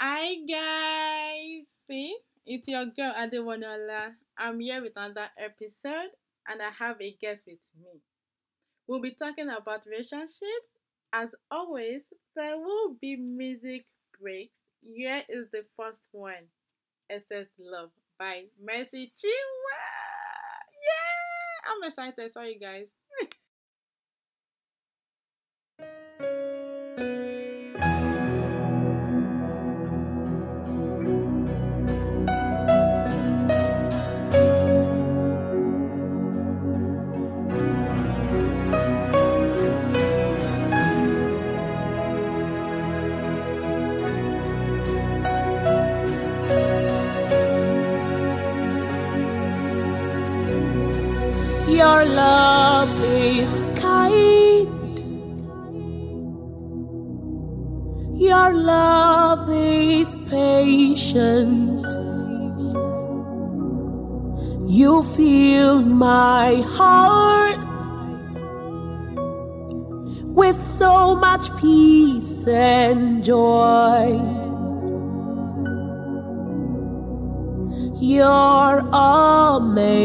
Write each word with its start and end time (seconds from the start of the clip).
Hi 0.00 0.36
guys, 0.46 1.66
see, 1.88 2.16
it's 2.46 2.68
your 2.68 2.86
girl 2.86 3.12
Adewonuola. 3.18 4.14
I'm 4.38 4.60
here 4.60 4.80
with 4.80 4.92
another 4.94 5.26
episode, 5.36 6.14
and 6.46 6.62
I 6.62 6.70
have 6.78 7.00
a 7.00 7.16
guest 7.20 7.42
with 7.48 7.58
me. 7.76 7.98
We'll 8.86 9.00
be 9.00 9.16
talking 9.18 9.48
about 9.48 9.86
relationships. 9.86 10.70
As 11.12 11.30
always, 11.50 12.02
there 12.36 12.56
will 12.56 12.94
be 13.00 13.16
music 13.16 13.86
breaks. 14.22 14.60
Here 14.86 15.24
is 15.28 15.48
the 15.52 15.64
first 15.76 16.06
one, 16.12 16.46
Excess 17.10 17.48
Love 17.58 17.90
by 18.20 18.44
Mercy 18.64 19.12
Chinwo. 19.18 19.78
Yeah, 20.78 21.72
I'm 21.74 21.88
excited. 21.88 22.30
Sorry 22.30 22.54
guys. 22.54 22.86
You 64.88 65.02
fill 65.02 65.82
my 65.82 66.64
heart 66.76 67.60
with 70.40 70.56
so 70.66 71.14
much 71.14 71.54
peace 71.58 72.46
and 72.48 73.22
joy. 73.22 74.16
You're 78.00 78.78
amazing. 78.90 79.98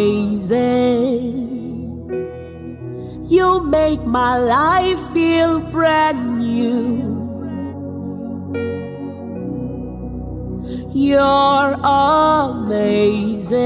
You 3.30 3.64
make 3.64 4.04
my 4.06 4.38
life 4.38 5.00
feel 5.14 5.62
brand 5.62 6.40
new. 6.40 7.24
You're 10.92 11.74
amazing. 12.52 13.64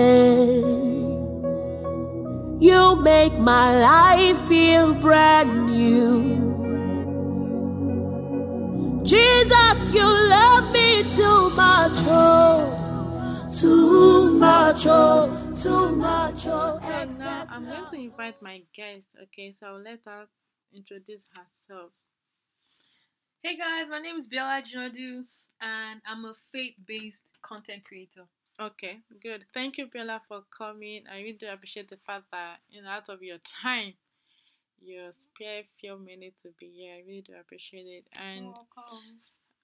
You 2.59 2.95
make 2.95 3.37
my 3.37 3.79
life 3.79 4.41
feel 4.47 4.93
brand 4.95 5.67
new. 5.67 6.47
Jesus, 9.03 9.93
you 9.93 10.01
love 10.01 10.73
me 10.73 11.03
too 11.15 11.49
much, 11.55 12.01
oh, 12.09 13.51
too 13.53 14.31
much, 14.33 14.87
oh, 14.87 15.29
too 15.61 15.95
much, 15.97 16.47
oh. 16.47 16.79
So 16.81 17.05
now 17.19 17.45
I'm 17.51 17.65
going 17.65 17.85
to 17.91 17.95
invite 17.95 18.41
my 18.41 18.63
guest. 18.75 19.07
Okay, 19.21 19.53
so 19.55 19.67
I'll 19.67 19.79
let 19.79 19.99
her 20.05 20.25
introduce 20.73 21.27
herself. 21.29 21.91
Hey 23.43 23.55
guys, 23.55 23.85
my 23.87 23.99
name 23.99 24.17
is 24.17 24.27
Biola 24.27 24.63
Jinadu 24.63 25.25
and 25.61 26.01
I'm 26.07 26.25
a 26.25 26.33
faith-based 26.51 27.21
content 27.43 27.83
creator. 27.85 28.25
Okay, 28.59 29.01
good. 29.21 29.45
Thank 29.53 29.77
you, 29.77 29.87
Biola, 29.87 30.21
for 30.27 30.43
coming. 30.55 31.03
I 31.11 31.17
really 31.19 31.33
do 31.33 31.47
appreciate 31.49 31.89
the 31.89 31.97
fact 31.97 32.25
that 32.31 32.59
you 32.69 32.81
know 32.81 32.89
out 32.89 33.09
of 33.09 33.21
your 33.23 33.37
time, 33.63 33.93
you 34.81 35.11
spare 35.11 35.59
a 35.61 35.67
few 35.79 35.97
minutes 35.97 36.41
to 36.43 36.49
be 36.59 36.67
here. 36.69 36.95
I 36.95 36.99
really 37.07 37.21
do 37.21 37.33
appreciate 37.39 37.85
it. 37.87 38.05
And. 38.15 38.53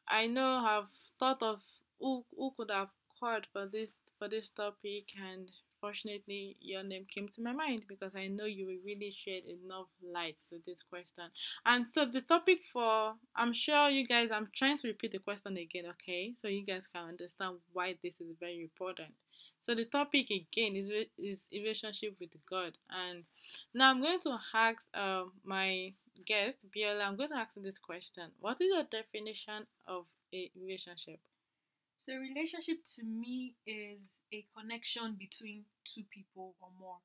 I 0.08 0.28
know 0.28 0.56
I've 0.66 0.90
thought 1.20 1.42
of 1.44 1.62
who 2.00 2.26
who 2.36 2.52
could 2.58 2.72
have 2.72 2.90
called 3.20 3.48
for 3.52 3.66
this 3.68 3.92
for 4.24 4.30
this 4.30 4.50
topic, 4.50 5.10
and 5.22 5.52
fortunately, 5.82 6.56
your 6.62 6.84
name 6.84 7.06
came 7.14 7.28
to 7.28 7.42
my 7.42 7.52
mind 7.52 7.84
because 7.90 8.16
I 8.16 8.28
know 8.28 8.46
you 8.46 8.80
really 8.86 9.12
shed 9.12 9.44
enough 9.46 9.88
light 10.02 10.38
to 10.50 10.56
this 10.66 10.82
question. 10.82 11.26
And 11.66 11.86
so 11.92 12.06
the 12.06 12.22
topic 12.22 12.60
for 12.72 13.16
I'm 13.36 13.52
sure 13.54 13.90
you 13.90 14.08
guys 14.08 14.30
I'm 14.32 14.48
trying 14.56 14.78
to 14.78 14.88
repeat 14.88 15.12
the 15.12 15.20
question 15.20 15.58
again, 15.58 15.86
okay, 15.92 16.34
so 16.42 16.48
you 16.48 16.66
guys 16.66 16.88
can 16.88 17.06
understand 17.10 17.58
why 17.74 17.96
this 18.02 18.14
is 18.22 18.36
very 18.40 18.62
important. 18.62 19.14
So 19.62 19.76
the 19.76 19.86
topic 19.86 20.30
again 20.30 20.76
is 20.76 21.08
is 21.18 21.48
relationship 21.52 22.16
with 22.20 22.30
God, 22.50 22.78
and 22.90 23.24
now 23.74 23.90
I'm 23.92 24.02
going 24.02 24.20
to 24.22 24.38
ask 24.54 24.88
um 24.94 25.34
my 25.44 25.94
guest 26.26 26.58
Biola. 26.76 27.08
I'm 27.08 27.18
going 27.18 27.30
to 27.30 27.38
ask 27.38 27.56
this 27.62 27.80
question: 27.80 28.32
What 28.40 28.62
is 28.62 28.68
your 28.74 28.84
definition 28.84 29.66
of 29.88 30.06
a 30.34 30.50
relationship? 30.56 31.20
So 31.98 32.14
relationship 32.16 32.84
to 32.96 33.06
me 33.06 33.56
is 33.66 34.22
a 34.34 34.46
connection 34.58 35.16
between 35.18 35.64
two 35.86 36.04
people 36.12 36.56
or 36.60 36.70
more. 36.80 36.98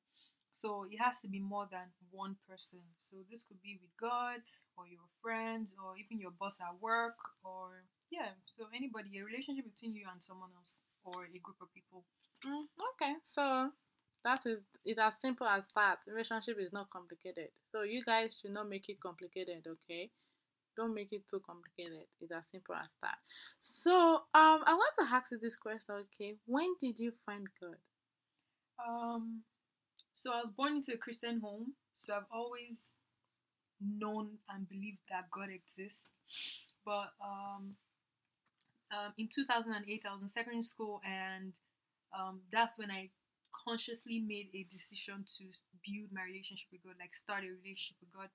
So 0.53 0.85
it 0.91 0.97
has 0.99 1.21
to 1.21 1.27
be 1.27 1.39
more 1.39 1.67
than 1.71 1.87
one 2.11 2.35
person. 2.47 2.79
So 3.09 3.17
this 3.31 3.45
could 3.45 3.61
be 3.61 3.79
with 3.81 3.91
God 3.99 4.41
or 4.75 4.87
your 4.87 5.07
friends 5.21 5.73
or 5.79 5.95
even 5.97 6.19
your 6.19 6.31
boss 6.31 6.57
at 6.59 6.81
work 6.81 7.15
or 7.43 7.83
yeah, 8.11 8.33
so 8.45 8.65
anybody, 8.75 9.19
a 9.19 9.23
relationship 9.23 9.65
between 9.65 9.95
you 9.95 10.05
and 10.11 10.23
someone 10.23 10.49
else 10.57 10.79
or 11.03 11.25
a 11.25 11.39
group 11.39 11.57
of 11.61 11.73
people. 11.73 12.03
Mm, 12.45 12.65
okay, 12.93 13.13
so 13.23 13.69
that 14.23 14.45
is 14.45 14.65
it 14.85 14.97
as 14.99 15.13
simple 15.21 15.47
as 15.47 15.63
that. 15.75 15.99
Relationship 16.07 16.57
is 16.59 16.73
not 16.73 16.89
complicated. 16.89 17.49
So 17.71 17.83
you 17.83 18.03
guys 18.03 18.37
should 18.39 18.51
not 18.51 18.67
make 18.67 18.89
it 18.89 18.99
complicated, 18.99 19.65
okay? 19.67 20.09
Don't 20.79 20.95
make 20.95 21.11
it 21.11 21.27
too 21.29 21.41
complicated. 21.45 22.07
It's 22.21 22.31
as 22.31 22.47
simple 22.47 22.75
as 22.75 22.87
that. 23.01 23.17
So 23.59 23.91
um 24.33 24.63
I 24.65 24.73
want 24.73 24.93
to 24.99 25.13
ask 25.13 25.31
you 25.31 25.39
this 25.41 25.57
question, 25.57 25.95
okay? 26.07 26.35
When 26.45 26.75
did 26.79 26.99
you 26.99 27.11
find 27.25 27.47
God? 27.59 27.77
Um 28.87 29.43
so 30.13 30.31
I 30.31 30.37
was 30.43 30.53
born 30.55 30.77
into 30.77 30.93
a 30.93 30.97
Christian 30.97 31.41
home, 31.41 31.73
so 31.93 32.13
I've 32.15 32.31
always 32.31 32.79
known 33.81 34.37
and 34.49 34.67
believed 34.69 35.03
that 35.09 35.29
God 35.31 35.49
exists. 35.51 36.07
But 36.85 37.11
um 37.19 37.75
um, 38.91 39.13
in 39.17 39.27
2008, 39.27 40.01
I 40.05 40.13
was 40.13 40.21
in 40.23 40.29
secondary 40.29 40.63
school, 40.63 41.01
and 41.05 41.53
um, 42.17 42.41
that's 42.51 42.77
when 42.77 42.89
I 42.89 43.09
consciously 43.53 44.19
made 44.19 44.49
a 44.53 44.65
decision 44.73 45.25
to 45.37 45.43
build 45.85 46.09
my 46.11 46.23
relationship 46.23 46.69
with 46.71 46.83
God, 46.83 46.95
like 46.99 47.15
start 47.15 47.43
a 47.43 47.53
relationship 47.53 47.97
with 48.01 48.13
God. 48.13 48.29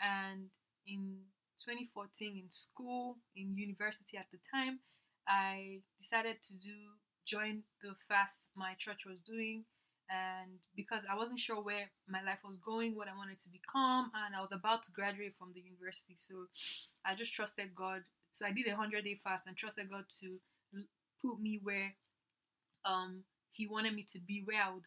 And 0.00 0.52
in 0.86 1.24
2014, 1.62 2.36
in 2.36 2.50
school, 2.50 3.18
in 3.36 3.56
university 3.56 4.16
at 4.16 4.26
the 4.32 4.38
time, 4.52 4.80
I 5.28 5.80
decided 6.00 6.42
to 6.44 6.54
do 6.54 6.98
join 7.26 7.62
the 7.82 7.94
fast 8.08 8.36
my 8.54 8.74
church 8.78 9.06
was 9.06 9.18
doing. 9.26 9.64
And 10.10 10.60
because 10.76 11.00
I 11.10 11.16
wasn't 11.16 11.40
sure 11.40 11.62
where 11.62 11.88
my 12.06 12.20
life 12.22 12.44
was 12.44 12.58
going, 12.60 12.94
what 12.94 13.08
I 13.08 13.16
wanted 13.16 13.40
to 13.40 13.48
become, 13.48 14.12
and 14.12 14.36
I 14.36 14.40
was 14.44 14.52
about 14.52 14.82
to 14.84 14.92
graduate 14.92 15.32
from 15.38 15.52
the 15.54 15.64
university, 15.64 16.16
so 16.18 16.44
I 17.06 17.14
just 17.14 17.32
trusted 17.32 17.74
God 17.74 18.04
so 18.34 18.44
I 18.44 18.50
did 18.50 18.66
a 18.66 18.74
hundred 18.74 19.04
day 19.04 19.14
fast 19.22 19.46
and 19.46 19.56
trusted 19.56 19.88
God 19.88 20.06
to 20.20 20.38
put 21.22 21.40
me 21.40 21.60
where 21.62 21.94
um 22.84 23.22
He 23.52 23.68
wanted 23.68 23.94
me 23.94 24.04
to 24.12 24.18
be, 24.18 24.42
where 24.44 24.60
I 24.60 24.74
would 24.74 24.82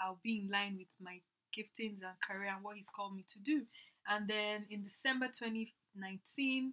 I'll 0.00 0.20
be 0.22 0.38
in 0.38 0.50
line 0.50 0.76
with 0.78 0.86
my 1.00 1.18
giftings 1.50 1.98
and 2.06 2.16
career 2.22 2.54
and 2.54 2.62
what 2.62 2.76
He's 2.76 2.94
called 2.94 3.16
me 3.16 3.24
to 3.28 3.40
do. 3.40 3.66
And 4.08 4.30
then 4.30 4.66
in 4.70 4.84
December 4.84 5.28
2019, 5.94 6.72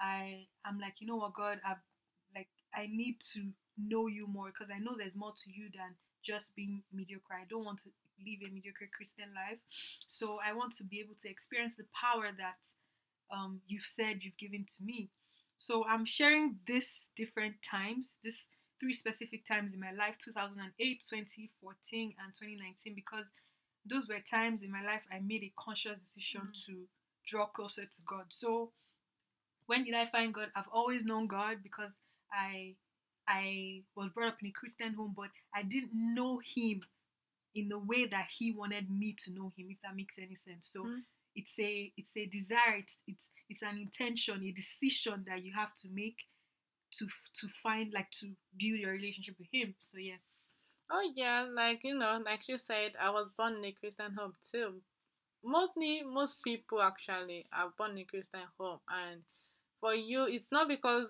I 0.00 0.46
I'm 0.64 0.78
like, 0.78 1.00
you 1.00 1.06
know 1.06 1.16
what, 1.16 1.34
God, 1.34 1.60
I've 1.66 1.82
like 2.34 2.48
I 2.74 2.86
need 2.86 3.16
to 3.34 3.50
know 3.76 4.06
you 4.06 4.26
more 4.26 4.46
because 4.48 4.70
I 4.74 4.78
know 4.78 4.94
there's 4.96 5.14
more 5.14 5.32
to 5.44 5.50
you 5.50 5.68
than 5.74 5.94
just 6.22 6.54
being 6.54 6.82
mediocre. 6.92 7.34
I 7.34 7.46
don't 7.48 7.64
want 7.64 7.78
to 7.84 7.90
live 8.18 8.40
a 8.48 8.52
mediocre 8.52 8.88
Christian 8.96 9.30
life. 9.34 9.58
So 10.06 10.38
I 10.44 10.52
want 10.52 10.74
to 10.76 10.84
be 10.84 11.00
able 11.00 11.14
to 11.20 11.28
experience 11.30 11.76
the 11.76 11.86
power 11.94 12.28
that 12.36 12.58
um, 13.34 13.60
you've 13.66 13.84
said 13.84 14.18
you've 14.22 14.38
given 14.38 14.66
to 14.76 14.84
me. 14.84 15.10
So 15.56 15.84
I'm 15.86 16.04
sharing 16.04 16.56
this 16.66 17.08
different 17.16 17.56
times, 17.68 18.18
this 18.22 18.44
three 18.80 18.94
specific 18.94 19.46
times 19.46 19.74
in 19.74 19.80
my 19.80 19.90
life 19.92 20.14
2008, 20.24 21.02
2014, 21.08 22.14
and 22.22 22.34
2019, 22.34 22.94
because 22.94 23.26
those 23.88 24.08
were 24.08 24.20
times 24.20 24.62
in 24.62 24.70
my 24.70 24.82
life 24.84 25.02
I 25.10 25.18
made 25.20 25.42
a 25.42 25.52
conscious 25.58 25.98
decision 26.00 26.42
Mm. 26.52 26.66
to 26.66 26.88
draw 27.28 27.46
closer 27.46 27.84
to 27.84 28.02
God. 28.06 28.26
So 28.30 28.72
when 29.66 29.84
did 29.84 29.94
I 29.94 30.06
find 30.06 30.32
God? 30.34 30.48
I've 30.56 30.68
always 30.72 31.04
known 31.04 31.26
God 31.26 31.58
because 31.62 31.92
I 32.32 32.74
I 33.28 33.82
was 33.94 34.10
brought 34.14 34.28
up 34.30 34.38
in 34.42 34.48
a 34.48 34.52
Christian 34.52 34.94
home, 34.94 35.14
but 35.16 35.30
I 35.54 35.62
didn't 35.62 35.92
know 35.94 36.40
Him 36.44 36.80
in 37.54 37.68
the 37.68 37.78
way 37.78 38.06
that 38.06 38.28
He 38.38 38.52
wanted 38.52 38.90
me 38.90 39.14
to 39.24 39.32
know 39.32 39.52
Him, 39.56 39.68
if 39.70 39.78
that 39.82 39.96
makes 39.96 40.18
any 40.18 40.36
sense. 40.36 40.70
So 40.72 40.84
Mm. 40.84 41.02
it's 41.36 41.58
a 41.58 41.92
it's 41.96 42.16
a 42.16 42.26
desire, 42.26 42.76
it's 42.78 42.98
it's 43.06 43.30
it's 43.50 43.62
an 43.62 43.78
intention, 43.78 44.42
a 44.44 44.52
decision 44.52 45.24
that 45.28 45.44
you 45.44 45.52
have 45.54 45.74
to 45.82 45.88
make 45.90 46.18
to 46.92 47.06
to 47.40 47.48
find 47.62 47.92
like 47.92 48.10
to 48.12 48.26
build 48.58 48.80
your 48.80 48.92
relationship 48.92 49.36
with 49.38 49.48
him. 49.52 49.74
So 49.80 49.98
yeah. 49.98 50.20
Oh 50.90 51.12
yeah, 51.16 51.46
like 51.52 51.80
you 51.84 51.94
know, 51.98 52.20
like 52.24 52.48
you 52.48 52.58
said, 52.58 52.96
I 53.00 53.10
was 53.10 53.30
born 53.36 53.54
in 53.56 53.64
a 53.64 53.72
Christian 53.72 54.14
home 54.14 54.34
too. 54.50 54.82
Mostly, 55.44 56.02
most 56.02 56.42
people 56.42 56.82
actually 56.82 57.46
are 57.52 57.72
born 57.76 57.96
in 57.98 58.04
Christian 58.06 58.40
home, 58.58 58.80
and 58.88 59.22
for 59.80 59.94
you, 59.94 60.26
it's 60.26 60.50
not 60.50 60.68
because 60.68 61.08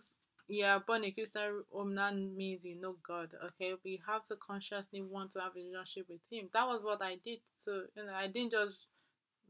you 0.49 0.65
are 0.65 0.81
born 0.81 1.05
in 1.05 1.13
Christian 1.13 1.63
home 1.73 1.95
that 1.95 2.15
means 2.15 2.65
you 2.65 2.77
know 2.81 2.97
God. 3.07 3.31
Okay, 3.47 3.75
we 3.85 4.01
have 4.07 4.25
to 4.25 4.37
consciously 4.37 5.03
want 5.03 5.33
to 5.33 5.41
have 5.41 5.53
a 5.57 5.61
relationship 5.61 6.09
with 6.09 6.21
Him. 6.31 6.49
That 6.53 6.67
was 6.67 6.83
what 6.83 7.03
I 7.03 7.17
did. 7.17 7.41
So 7.57 7.85
you 7.97 8.05
know, 8.05 8.15
I 8.15 8.29
didn't 8.29 8.53
just 8.53 8.87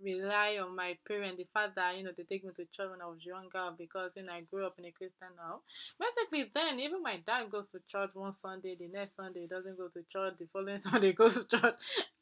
rely 0.03 0.59
on 0.63 0.75
my 0.77 0.97
parents, 1.07 1.37
the 1.39 1.45
fact 1.53 1.77
that 1.77 1.97
you 1.97 2.05
know 2.05 2.11
they 2.17 2.23
take 2.25 2.45
me 2.45 2.53
to 2.57 2.65
church 2.67 2.91
when 2.91 3.03
I 3.03 3.07
was 3.07 3.25
younger 3.25 3.71
because 3.77 4.17
you 4.17 4.23
know 4.25 4.33
I 4.33 4.43
grew 4.43 4.67
up 4.67 4.79
in 4.79 4.85
a 4.87 4.91
Christian 4.93 5.29
home. 5.39 5.61
Basically, 5.99 6.51
then 6.55 6.81
even 6.81 7.03
my 7.03 7.17
dad 7.25 7.51
goes 7.51 7.69
to 7.69 7.81
church 7.89 8.11
one 8.15 8.33
Sunday, 8.33 8.77
the 8.79 8.89
next 8.89 9.17
Sunday 9.17 9.41
he 9.43 9.47
doesn't 9.47 9.77
go 9.79 9.89
to 9.89 10.03
church, 10.05 10.35
the 10.39 10.47
following 10.53 10.79
Sunday 10.79 11.13
goes 11.13 11.45
to 11.45 11.57
church. 11.61 11.75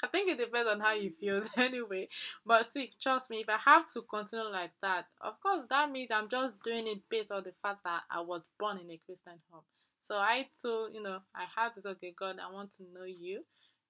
I 0.03 0.07
think 0.09 0.31
it 0.31 0.39
depends 0.39 0.71
on 0.71 0.81
how 0.81 0.95
he 0.99 1.11
feels 1.11 1.51
anyway. 1.57 2.09
But 2.45 2.71
see, 2.73 2.91
trust 3.01 3.31
me, 3.31 3.39
if 3.41 3.49
I 3.49 3.59
have 3.59 3.87
to 3.95 4.03
continue 4.03 4.47
like 4.51 4.73
that, 4.83 5.07
of 5.21 5.41
course 5.41 5.67
that 5.71 5.91
means 5.91 6.11
I'm 6.11 6.29
just 6.29 6.55
doing 6.63 6.87
it 6.87 7.03
based 7.09 7.31
on 7.33 7.43
the 7.43 7.53
fact 7.63 7.85
that 7.85 8.03
I 8.11 8.21
was 8.21 8.49
born 8.59 8.79
in 8.79 8.91
a 8.91 9.01
Christian 9.07 9.35
home. 9.51 9.63
So 10.01 10.15
I 10.17 10.47
too, 10.63 10.89
you 10.93 11.03
know, 11.03 11.19
I 11.35 11.45
had 11.57 11.75
to 11.75 11.83
say, 11.83 11.89
okay, 11.91 12.15
God, 12.19 12.37
I 12.39 12.53
want 12.53 12.73
to 12.75 12.85
know 12.95 13.05
you. 13.05 13.43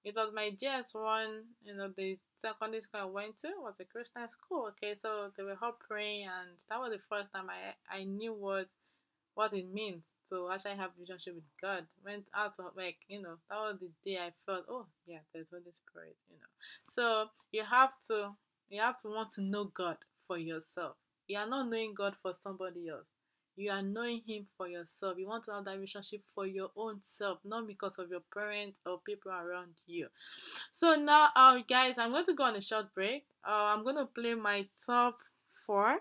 It 0.03 0.15
was 0.15 0.31
my 0.33 0.51
JS1, 0.51 1.41
you 1.63 1.75
know, 1.75 1.91
the 1.95 2.17
secondary 2.41 2.81
school 2.81 3.01
I 3.01 3.05
went 3.05 3.37
to 3.39 3.49
was 3.59 3.79
a 3.79 3.85
Christian 3.85 4.27
school. 4.27 4.67
Okay, 4.69 4.93
so 4.93 5.31
they 5.35 5.43
were 5.43 5.57
all 5.61 5.77
praying, 5.87 6.27
and 6.27 6.57
that 6.69 6.79
was 6.79 6.91
the 6.91 6.99
first 7.09 7.31
time 7.33 7.49
I 7.49 7.73
I 7.93 8.03
knew 8.03 8.33
what 8.33 8.67
what 9.35 9.53
it 9.53 9.71
means 9.71 10.03
to 10.29 10.49
actually 10.51 10.75
have 10.75 10.91
relationship 10.97 11.35
with 11.35 11.43
God. 11.61 11.85
Went 12.03 12.25
out 12.35 12.55
to 12.55 12.63
like 12.75 12.97
you 13.07 13.21
know 13.21 13.37
that 13.49 13.57
was 13.57 13.79
the 13.79 13.89
day 14.03 14.17
I 14.17 14.31
felt 14.45 14.65
oh 14.69 14.87
yeah 15.05 15.19
there's 15.33 15.49
Holy 15.49 15.71
Spirit 15.71 16.17
you 16.29 16.37
know. 16.37 16.47
So 16.87 17.27
you 17.51 17.63
have 17.63 17.93
to 18.07 18.31
you 18.69 18.81
have 18.81 18.97
to 18.99 19.09
want 19.09 19.31
to 19.31 19.41
know 19.41 19.65
God 19.65 19.97
for 20.25 20.37
yourself. 20.37 20.95
You 21.27 21.37
are 21.37 21.47
not 21.47 21.69
knowing 21.69 21.93
God 21.93 22.15
for 22.21 22.33
somebody 22.33 22.89
else. 22.89 23.07
You 23.57 23.71
are 23.71 23.81
knowing 23.81 24.21
Him 24.27 24.45
for 24.55 24.67
yourself. 24.67 25.17
You 25.17 25.27
want 25.27 25.43
to 25.45 25.51
have 25.53 25.65
that 25.65 25.73
relationship 25.73 26.21
for 26.35 26.45
your 26.45 26.69
own 26.77 27.01
self, 27.17 27.39
not 27.43 27.65
because 27.65 27.97
of 27.97 28.11
your 28.11 28.21
parents 28.31 28.79
or 28.85 28.99
people 28.99 29.31
around 29.31 29.81
you. 29.87 30.09
So 30.71 30.93
now, 30.93 31.29
uh, 31.35 31.59
guys, 31.67 31.95
I'm 31.97 32.11
going 32.11 32.25
to 32.25 32.35
go 32.35 32.43
on 32.43 32.55
a 32.55 32.61
short 32.61 32.93
break. 32.93 33.25
Uh, 33.43 33.73
I'm 33.73 33.83
going 33.83 33.95
to 33.95 34.05
play 34.05 34.35
my 34.35 34.67
top 34.85 35.17
four, 35.65 35.97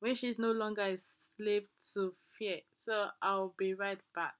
which 0.00 0.22
is 0.22 0.38
no 0.38 0.52
longer 0.52 0.82
a 0.82 0.98
slave 1.38 1.64
to 1.94 2.12
fear. 2.38 2.58
So 2.84 3.06
I'll 3.22 3.54
be 3.56 3.72
right 3.72 4.00
back. 4.14 4.34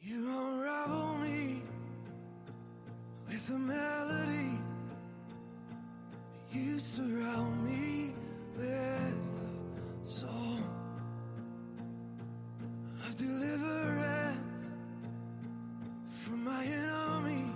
You 0.00 0.28
unravel 0.28 1.16
me 1.16 1.62
with 3.28 3.50
a 3.50 3.58
melody. 3.58 4.58
You 6.52 6.78
surround 6.78 7.64
me 7.64 8.14
with 8.60 10.02
a 10.02 10.06
of 13.06 13.16
deliverance 13.16 14.64
from 16.10 16.44
my 16.44 16.64
enemies 16.64 17.54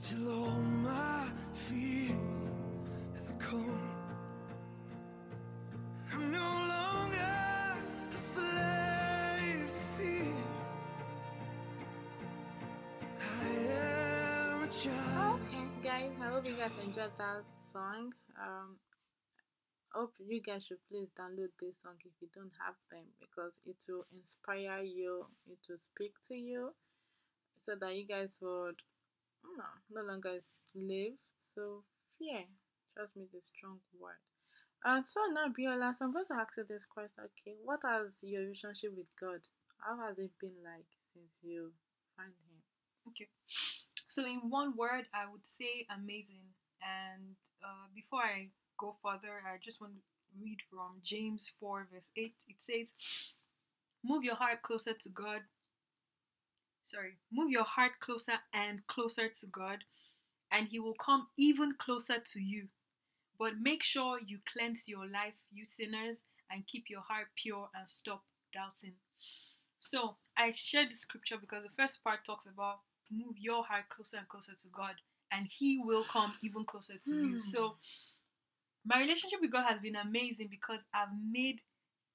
till 0.00 0.28
all 0.28 0.60
my 0.82 1.28
fears 1.52 2.52
have 3.14 3.38
gone. 3.38 3.90
I'm 6.12 6.32
no 6.32 6.50
longer 6.72 7.36
a 8.12 8.16
slave 8.16 9.70
to 9.76 9.82
fear. 9.96 10.34
I 13.20 13.46
am 13.72 14.62
a 14.62 14.68
child. 14.68 15.53
Guys, 15.84 16.12
I 16.18 16.30
hope 16.32 16.46
you 16.46 16.56
guys 16.56 16.72
enjoyed 16.82 17.12
that 17.18 17.44
song. 17.70 18.12
Um, 18.40 18.78
hope 19.92 20.14
you 20.18 20.40
guys 20.40 20.64
should 20.64 20.80
please 20.88 21.08
download 21.12 21.52
this 21.60 21.76
song 21.82 22.00
if 22.04 22.12
you 22.20 22.28
don't 22.34 22.52
have 22.64 22.74
them 22.90 23.04
because 23.20 23.60
it 23.66 23.76
will 23.88 24.06
inspire 24.16 24.82
you, 24.82 25.26
it 25.46 25.58
will 25.68 25.76
speak 25.76 26.14
to 26.28 26.34
you, 26.34 26.72
so 27.58 27.74
that 27.78 27.94
you 27.94 28.06
guys 28.06 28.38
would 28.40 28.80
no, 29.44 29.68
no 29.92 30.02
longer 30.08 30.38
live 30.74 31.20
so 31.54 31.84
fear. 32.18 32.44
Trust 32.96 33.16
me, 33.16 33.24
a 33.36 33.42
strong 33.42 33.78
word. 34.00 34.22
And 34.84 35.06
so 35.06 35.20
now, 35.32 35.52
Biola, 35.52 35.94
so 35.94 36.06
I'm 36.06 36.12
going 36.12 36.26
to 36.32 36.40
ask 36.40 36.56
you 36.56 36.64
this 36.68 36.84
question. 36.88 37.24
Okay, 37.28 37.56
what 37.62 37.80
has 37.84 38.18
your 38.22 38.42
relationship 38.42 38.92
with 38.96 39.12
God? 39.20 39.40
How 39.84 40.00
has 40.06 40.18
it 40.18 40.32
been 40.40 40.56
like 40.64 40.88
since 41.12 41.40
you 41.42 41.72
find 42.16 42.32
Him? 42.48 42.58
Okay. 43.08 43.28
So 44.14 44.24
in 44.24 44.48
one 44.48 44.76
word, 44.76 45.06
I 45.12 45.28
would 45.28 45.44
say 45.44 45.88
amazing. 45.90 46.54
And 46.80 47.34
uh, 47.60 47.90
before 47.92 48.20
I 48.20 48.50
go 48.78 48.94
further, 49.02 49.42
I 49.44 49.58
just 49.60 49.80
want 49.80 49.94
to 49.94 50.00
read 50.40 50.58
from 50.70 51.00
James 51.02 51.50
4, 51.58 51.88
verse 51.92 52.10
8. 52.16 52.32
It 52.46 52.56
says, 52.60 52.92
Move 54.04 54.22
your 54.22 54.36
heart 54.36 54.62
closer 54.62 54.92
to 54.92 55.08
God. 55.08 55.40
Sorry, 56.86 57.14
move 57.32 57.50
your 57.50 57.64
heart 57.64 57.98
closer 57.98 58.34
and 58.52 58.86
closer 58.86 59.28
to 59.28 59.46
God, 59.46 59.78
and 60.52 60.68
He 60.68 60.78
will 60.78 60.94
come 60.94 61.26
even 61.36 61.74
closer 61.76 62.18
to 62.24 62.40
you. 62.40 62.68
But 63.36 63.54
make 63.60 63.82
sure 63.82 64.20
you 64.24 64.38
cleanse 64.46 64.86
your 64.86 65.06
life, 65.06 65.34
you 65.52 65.64
sinners, 65.68 66.18
and 66.48 66.68
keep 66.68 66.84
your 66.88 67.00
heart 67.00 67.28
pure 67.34 67.68
and 67.74 67.90
stop 67.90 68.22
doubting. 68.52 68.94
So 69.80 70.18
I 70.38 70.52
shared 70.54 70.92
the 70.92 70.96
scripture 70.96 71.36
because 71.36 71.64
the 71.64 71.82
first 71.82 72.04
part 72.04 72.20
talks 72.24 72.46
about 72.46 72.78
move 73.10 73.34
your 73.38 73.64
heart 73.64 73.88
closer 73.88 74.18
and 74.18 74.28
closer 74.28 74.52
to 74.54 74.68
God, 74.68 74.94
and 75.32 75.46
He 75.46 75.78
will 75.78 76.04
come 76.04 76.32
even 76.42 76.64
closer 76.64 76.94
to 76.98 77.10
you. 77.14 77.34
Hmm. 77.34 77.40
So 77.40 77.76
my 78.86 78.98
relationship 79.00 79.40
with 79.40 79.52
God 79.52 79.64
has 79.68 79.80
been 79.80 79.96
amazing 79.96 80.48
because 80.50 80.80
I've 80.92 81.08
made 81.30 81.60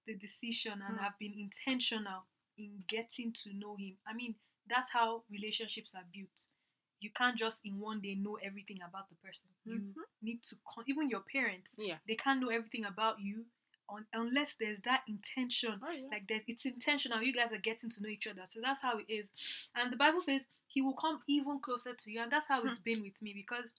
the 0.06 0.16
decision 0.16 0.74
and 0.88 0.98
Hmm. 0.98 1.04
I've 1.06 1.18
been 1.20 1.34
intentional 1.34 2.26
in 2.58 2.84
getting 2.88 3.34
to 3.44 3.54
know 3.54 3.76
Him. 3.76 3.98
I 4.08 4.14
mean, 4.14 4.36
that's 4.68 4.92
how 4.92 5.24
relationships 5.30 5.94
are 5.96 6.06
built. 6.14 6.48
You 7.00 7.12
can't 7.12 7.38
just 7.38 7.60
in 7.64 7.80
one 7.80 8.02
day 8.02 8.16
know 8.16 8.36
everything 8.44 8.82
about 8.82 9.10
the 9.10 9.16
person. 9.16 9.50
You 9.66 9.80
Mhm. 9.80 9.94
need 10.22 10.44
to, 10.44 10.58
con- 10.68 10.84
even 10.88 11.10
your 11.10 11.22
parents, 11.22 11.72
Yeah. 11.78 12.00
they 12.08 12.16
can't 12.16 12.40
know 12.42 12.50
everything 12.50 12.86
about 12.86 13.20
you 13.20 13.46
un- 13.90 14.06
unless 14.14 14.54
there's 14.56 14.82
that 14.82 15.04
intention 15.08 15.80
Oh, 15.82 15.90
yeah. 15.90 16.08
like 16.12 16.28
there's 16.28 16.44
it's 16.46 16.64
intentional 16.66 17.24
you 17.24 17.34
guys 17.34 17.52
are 17.52 17.58
getting 17.58 17.90
to 17.90 18.02
know 18.04 18.10
each 18.10 18.28
other 18.28 18.46
so 18.46 18.62
that's 18.62 18.84
how 18.84 19.00
it 19.00 19.10
is 19.10 19.28
and 19.74 19.92
the 19.92 19.96
bible 19.98 20.22
says 20.22 20.42
he 20.70 20.82
will 20.82 20.94
come 20.94 21.20
even 21.28 21.60
closer 21.60 21.94
to 21.94 22.12
you. 22.12 22.22
And 22.22 22.32
that's 22.32 22.48
how 22.48 22.64
it's 22.64 22.80
been 22.80 23.02
with 23.02 23.22
me 23.22 23.34
because 23.36 23.74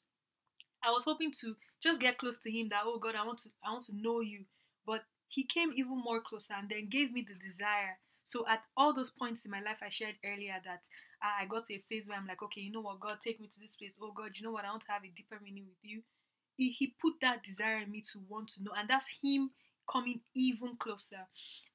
i 0.82 0.90
was 0.90 1.04
hoping 1.04 1.30
to 1.40 1.56
just 1.82 2.00
get 2.00 2.18
close 2.18 2.38
to 2.38 2.50
him 2.50 2.68
that 2.70 2.82
oh 2.86 2.98
god 2.98 3.14
i 3.14 3.24
want 3.24 3.38
to 3.38 3.50
i 3.64 3.72
want 3.72 3.84
to 3.86 3.96
know 3.96 4.20
you. 4.20 4.44
But 4.86 5.04
he 5.28 5.44
came 5.44 5.70
even 5.76 5.98
more 6.02 6.20
closer 6.20 6.54
and 6.54 6.68
then 6.68 6.88
gave 6.88 7.12
me 7.12 7.26
the 7.26 7.34
desire. 7.34 7.98
So 8.24 8.46
at 8.48 8.62
all 8.76 8.92
those 8.92 9.10
points 9.10 9.44
in 9.44 9.50
my 9.50 9.60
life 9.60 9.78
i 9.82 9.88
shared 9.88 10.16
earlier 10.24 10.56
that 10.64 10.82
i 11.22 11.42
I 11.42 11.46
got 11.46 11.66
to 11.66 11.74
a 11.74 11.82
phase 11.88 12.08
where 12.08 12.18
i'm 12.18 12.26
like 12.26 12.42
okay 12.42 12.62
you 12.62 12.72
know 12.72 12.80
what 12.80 13.00
god 13.00 13.18
take 13.22 13.40
me 13.40 13.48
to 13.48 13.60
this 13.60 13.76
place. 13.76 13.94
Oh 14.02 14.12
god 14.16 14.32
you 14.34 14.42
know 14.42 14.52
what 14.52 14.64
i 14.64 14.70
want 14.70 14.82
to 14.84 14.92
have 14.92 15.04
a 15.04 15.12
deeper 15.16 15.38
meaning 15.42 15.64
with 15.68 15.82
you. 15.82 16.02
He, 16.56 16.70
he 16.78 16.94
put 17.00 17.14
that 17.22 17.42
desire 17.42 17.78
in 17.78 17.90
me 17.90 18.02
to 18.12 18.20
want 18.28 18.48
to 18.50 18.62
know 18.62 18.72
and 18.78 18.88
that's 18.88 19.06
him 19.22 19.50
coming 19.90 20.20
even 20.34 20.76
closer. 20.78 21.26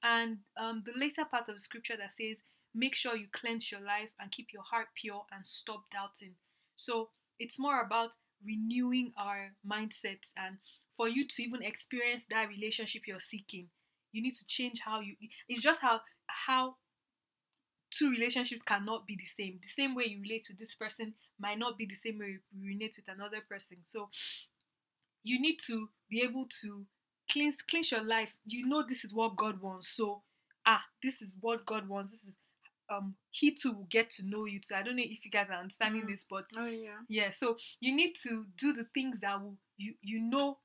And 0.04 0.38
um, 0.60 0.84
the 0.86 0.94
later 0.98 1.26
part 1.26 1.50
of 1.50 1.56
the 1.56 1.62
scripture 1.62 1.96
that 1.98 2.14
says 2.14 2.38
make 2.76 2.96
sure 2.96 3.16
you 3.16 3.28
cleanse 3.32 3.72
your 3.72 3.82
life 3.82 4.10
and 4.20 4.32
keep 4.32 4.48
your 4.54 4.64
heart 4.64 4.88
pure 5.02 5.26
and 5.32 5.46
stop 5.46 5.86
doubting. 5.92 6.34
So 6.76 7.10
it's 7.40 7.58
more 7.58 7.82
about 7.82 8.12
renewing 8.46 9.14
our 9.18 9.52
mindsets 9.68 10.30
and 10.38 10.58
for 10.98 11.08
you 11.10 11.28
to 11.28 11.44
even 11.44 11.64
experience 11.64 12.24
that 12.30 12.50
relationship 12.50 13.04
you're 13.08 13.20
seeking. 13.20 13.68
You 14.12 14.22
need 14.22 14.36
to 14.36 14.46
change 14.48 14.82
how 14.86 15.00
you 15.02 15.16
it's 15.50 15.62
just 15.62 15.82
how 15.82 16.02
how 16.28 16.76
two 17.92 18.12
relationships 18.12 18.62
cannot 18.62 19.08
be 19.08 19.16
the 19.16 19.26
same. 19.26 19.60
The 19.62 19.70
same 19.70 19.96
way 19.96 20.06
you 20.08 20.22
relate 20.22 20.46
with 20.50 20.60
this 20.60 20.76
person 20.76 21.14
might 21.40 21.58
not 21.60 21.78
be 21.78 21.86
the 21.86 21.96
same 21.96 22.20
way 22.20 22.38
you 22.54 22.74
relate 22.74 22.96
with 22.98 23.14
another 23.14 23.40
person. 23.48 23.78
So 23.88 24.10
you 25.24 25.40
need 25.42 25.58
to 25.68 25.90
be 26.10 26.22
able 26.22 26.46
to 26.62 26.86
cleanse 27.32 27.62
cleanse 27.62 27.92
your 27.92 28.04
life. 28.04 28.30
You 28.46 28.66
know 28.68 28.84
this 28.88 29.04
is 29.06 29.14
what 29.14 29.36
god 29.36 29.62
wants. 29.62 29.90
So 29.90 30.22
ah 30.66 30.84
this 31.04 31.22
is 31.22 31.32
what 31.40 31.66
god 31.66 31.88
wants. 31.88 32.12
This 32.12 32.24
is 32.24 32.34
um 32.90 33.16
he 33.32 33.52
too 33.52 33.72
will 33.74 33.88
get 33.90 34.10
to 34.10 34.26
know 34.28 34.46
you 34.46 34.60
too 34.60 34.76
i 34.76 34.82
don't 34.84 34.96
know 34.96 35.04
if 35.04 35.26
you 35.26 35.32
guys 35.32 35.48
are 35.50 35.60
understanding 35.60 36.04
Mm. 36.04 36.08
this 36.10 36.26
but 36.30 36.46
Oh, 36.58 36.66
yeah. 36.68 36.98
yeah 37.10 37.30
so 37.30 37.58
you 37.80 37.96
need 37.96 38.14
to 38.24 38.46
do 38.58 38.74
the 38.74 38.86
things 38.94 39.20
that 39.22 39.42
will 39.42 39.58
you 39.78 39.96
you 40.02 40.20
know 40.20 40.60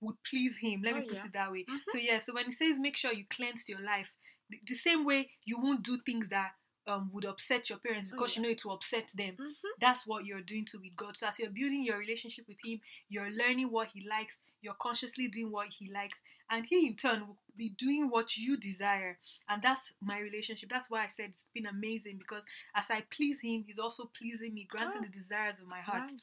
would 0.00 0.16
please 0.28 0.58
him 0.58 0.82
let 0.84 0.94
Oh, 0.94 0.98
me 0.98 1.06
put 1.06 1.16
yeah. 1.18 1.26
it 1.26 1.32
that 1.34 1.52
way 1.52 1.64
Mhm. 1.68 1.78
so 1.90 1.98
yeah 1.98 2.18
so 2.18 2.34
when 2.34 2.46
he 2.46 2.52
says 2.52 2.78
make 2.78 2.96
sure 2.96 3.12
you 3.12 3.24
cleanse 3.30 3.68
your 3.68 3.80
life 3.80 4.10
the, 4.50 4.58
the 4.66 4.74
same 4.74 5.04
way 5.04 5.30
you 5.44 5.60
won't 5.60 5.82
do 5.82 5.98
things 6.04 6.28
that 6.30 6.52
um 6.88 7.10
would 7.12 7.24
upset 7.24 7.70
your 7.70 7.78
parents 7.78 8.08
Oh, 8.10 8.16
because 8.16 8.34
yeah. 8.36 8.40
you 8.42 8.48
know 8.48 8.52
it 8.52 8.64
will 8.64 8.72
upset 8.74 9.08
them 9.14 9.36
Mhm. 9.38 9.70
that's 9.80 10.06
what 10.06 10.24
you're 10.26 10.40
doing 10.42 10.64
to 10.66 10.78
with 10.78 10.96
God. 10.96 11.16
So 11.16 11.26
as 11.28 11.38
you're 11.38 11.50
building 11.50 11.84
your 11.84 11.98
relationship 11.98 12.46
with 12.48 12.58
Him, 12.64 12.80
you're 13.08 13.30
learning 13.30 13.70
what 13.70 13.88
He 13.94 14.06
likes, 14.08 14.38
you're 14.60 14.74
consciously 14.80 15.26
doing 15.28 15.50
what 15.50 15.68
He 15.78 15.90
likes, 15.90 16.18
and 16.52 16.66
He 16.66 16.86
in 16.86 16.94
turn 16.94 17.26
will 17.26 17.38
be 17.56 17.70
doing 17.70 18.08
what 18.10 18.36
you 18.36 18.56
desire. 18.56 19.18
And 19.48 19.62
that's 19.62 19.92
my 20.00 20.18
relationship. 20.18 20.68
That's 20.70 20.90
why 20.90 21.04
I 21.04 21.08
said 21.08 21.30
it's 21.30 21.46
been 21.54 21.66
amazing 21.66 22.18
because 22.18 22.42
as 22.76 22.86
I 22.90 23.02
please 23.10 23.40
Him, 23.40 23.64
He's 23.66 23.78
also 23.78 24.10
pleasing 24.16 24.54
me, 24.54 24.68
granting 24.70 25.00
Oh, 25.00 25.06
the 25.06 25.18
desires 25.18 25.58
of 25.60 25.66
my 25.66 25.80
heart. 25.80 26.10
Nice, 26.12 26.18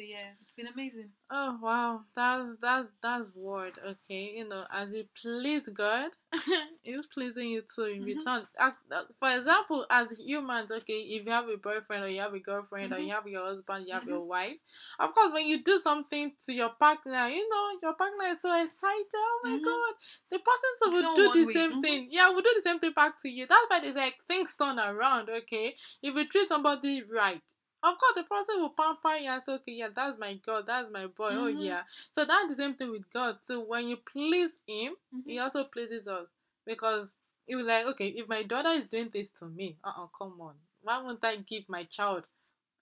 So 0.00 0.06
yeah, 0.06 0.30
it's 0.40 0.52
been 0.56 0.66
amazing. 0.66 1.10
Oh 1.30 1.58
wow, 1.60 2.00
that's 2.16 2.56
that's 2.62 2.88
that's 3.02 3.30
word. 3.34 3.74
Okay, 3.86 4.32
you 4.38 4.48
know, 4.48 4.64
as 4.72 4.94
you 4.94 5.04
please 5.20 5.68
God, 5.68 6.10
He's 6.82 7.06
pleasing 7.06 7.50
you 7.50 7.62
too 7.74 7.84
in 7.84 8.02
Mhm. 8.02 8.06
return. 8.06 8.46
Uh, 8.58 8.70
For 9.18 9.30
example, 9.36 9.84
as 9.90 10.10
humans, 10.18 10.70
okay, 10.72 11.00
if 11.00 11.26
you 11.26 11.30
have 11.30 11.50
a 11.50 11.58
boyfriend 11.58 12.04
or 12.04 12.08
you 12.08 12.20
have 12.22 12.32
a 12.32 12.38
girlfriend 12.40 12.94
or 12.94 12.98
Mhm. 12.98 13.06
you 13.08 13.12
have 13.12 13.26
your 13.26 13.44
husband, 13.44 13.86
you 13.86 13.92
have 13.92 14.04
Mhm. 14.04 14.08
your 14.08 14.24
wife. 14.24 14.56
Of 14.98 15.12
course, 15.14 15.34
when 15.34 15.46
you 15.46 15.62
do 15.62 15.78
something 15.80 16.32
to 16.46 16.54
your 16.54 16.70
partner, 16.70 17.28
you 17.28 17.46
know, 17.50 17.78
your 17.82 17.92
partner 17.92 18.24
is 18.32 18.40
so 18.40 18.56
excited. 18.62 19.06
Oh 19.14 19.40
my 19.44 19.58
Mhm. 19.58 19.62
God, 19.62 19.94
the 20.30 20.38
person 20.38 20.70
so 20.78 20.88
It's 20.88 20.96
will 21.02 21.14
do 21.14 21.28
the 21.40 21.44
way. 21.46 21.52
same 21.52 21.82
thing. 21.82 22.08
Yeah, 22.10 22.30
will 22.30 22.40
do 22.40 22.52
the 22.56 22.62
same 22.62 22.78
thing 22.78 22.92
back 22.92 23.20
to 23.20 23.28
you. 23.28 23.46
That's 23.46 23.66
why 23.68 23.80
they 23.80 23.92
say 23.92 24.14
things 24.26 24.54
turn 24.54 24.78
around. 24.78 25.28
Okay, 25.28 25.76
if 26.02 26.14
you 26.14 26.26
treat 26.26 26.48
somebody 26.48 27.02
right. 27.02 27.42
Of 27.82 27.96
course, 27.98 28.12
the 28.14 28.24
person 28.24 28.60
will 28.60 28.70
pamper 28.70 29.16
you 29.16 29.30
and 29.30 29.42
say, 29.42 29.52
okay, 29.54 29.72
yeah, 29.72 29.88
that's 29.94 30.18
my 30.18 30.34
girl, 30.34 30.62
that's 30.62 30.90
my 30.90 31.06
boy. 31.06 31.34
Oh, 31.34 31.46
Mhm. 31.50 31.64
yeah. 31.64 31.82
So 32.12 32.24
that's 32.24 32.48
the 32.48 32.54
same 32.56 32.74
thing 32.74 32.90
with 32.90 33.10
God. 33.10 33.38
So 33.44 33.60
when 33.60 33.88
you 33.88 33.96
please 33.96 34.52
Him, 34.66 34.96
He 35.24 35.36
Mhm. 35.36 35.42
also 35.42 35.64
pleases 35.64 36.06
us 36.08 36.28
because 36.64 37.08
He 37.46 37.56
was 37.56 37.64
like, 37.64 37.86
okay, 37.86 38.08
if 38.08 38.28
my 38.28 38.42
daughter 38.44 38.68
is 38.68 38.86
doing 38.86 39.08
this 39.10 39.30
to 39.30 39.46
me, 39.46 39.76
uh 39.82 39.92
uh 39.96 40.06
come 40.16 40.40
on. 40.40 40.56
Why 40.82 40.98
won't 40.98 41.24
I 41.24 41.36
give 41.36 41.68
my 41.68 41.84
child 41.84 42.28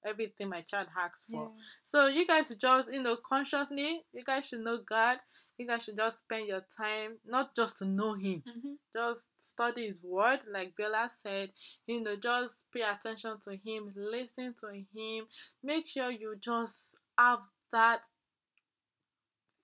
everything 0.05 0.49
my 0.51 0.61
child 0.63 0.89
asks 0.97 1.27
for? 1.27 1.51
Yeah. 1.55 1.63
So 1.85 2.07
you 2.07 2.27
guys 2.27 2.49
should 2.49 2.61
just, 2.61 2.93
you 2.93 3.03
know, 3.03 3.17
consciously, 3.17 4.05
you 4.13 4.25
guys 4.25 4.47
should 4.47 4.61
know 4.61 4.79
God. 4.79 5.21
You 5.59 5.67
guys 5.67 5.85
should 5.85 5.97
just 5.97 6.21
spend 6.21 6.47
your 6.49 6.63
time, 6.77 7.19
not 7.27 7.55
just 7.55 7.79
to 7.79 7.85
know 7.85 8.15
Him, 8.15 8.43
Mhm. 8.47 8.79
just 8.93 9.29
study 9.43 9.87
his 9.87 10.03
word 10.03 10.41
like 10.47 10.75
biola 10.75 11.11
said 11.23 11.53
you 11.87 12.01
know 12.01 12.17
just 12.17 12.65
pay 12.73 12.81
attention 12.81 13.39
to 13.41 13.55
him 13.57 13.93
listen 13.95 14.55
to 14.55 14.69
him. 14.95 15.29
Make 15.63 15.87
sure 15.87 16.11
you 16.11 16.37
just 16.37 16.97
have 17.19 17.41
that 17.73 18.03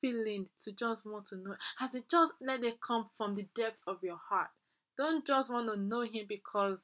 feeling 0.00 0.48
to 0.62 0.72
just 0.72 1.06
want 1.06 1.26
to 1.26 1.36
know 1.36 1.54
as 1.80 1.94
it 1.94 2.08
just 2.10 2.32
let 2.40 2.62
it 2.64 2.80
come 2.80 3.08
from 3.16 3.34
the 3.34 3.44
depth 3.54 3.80
of 3.86 3.98
your 4.02 4.20
heart. 4.28 4.50
Don't 4.98 5.26
just 5.26 5.50
want 5.50 5.68
to 5.68 5.76
know 5.76 6.00
him 6.02 6.26
because 6.28 6.80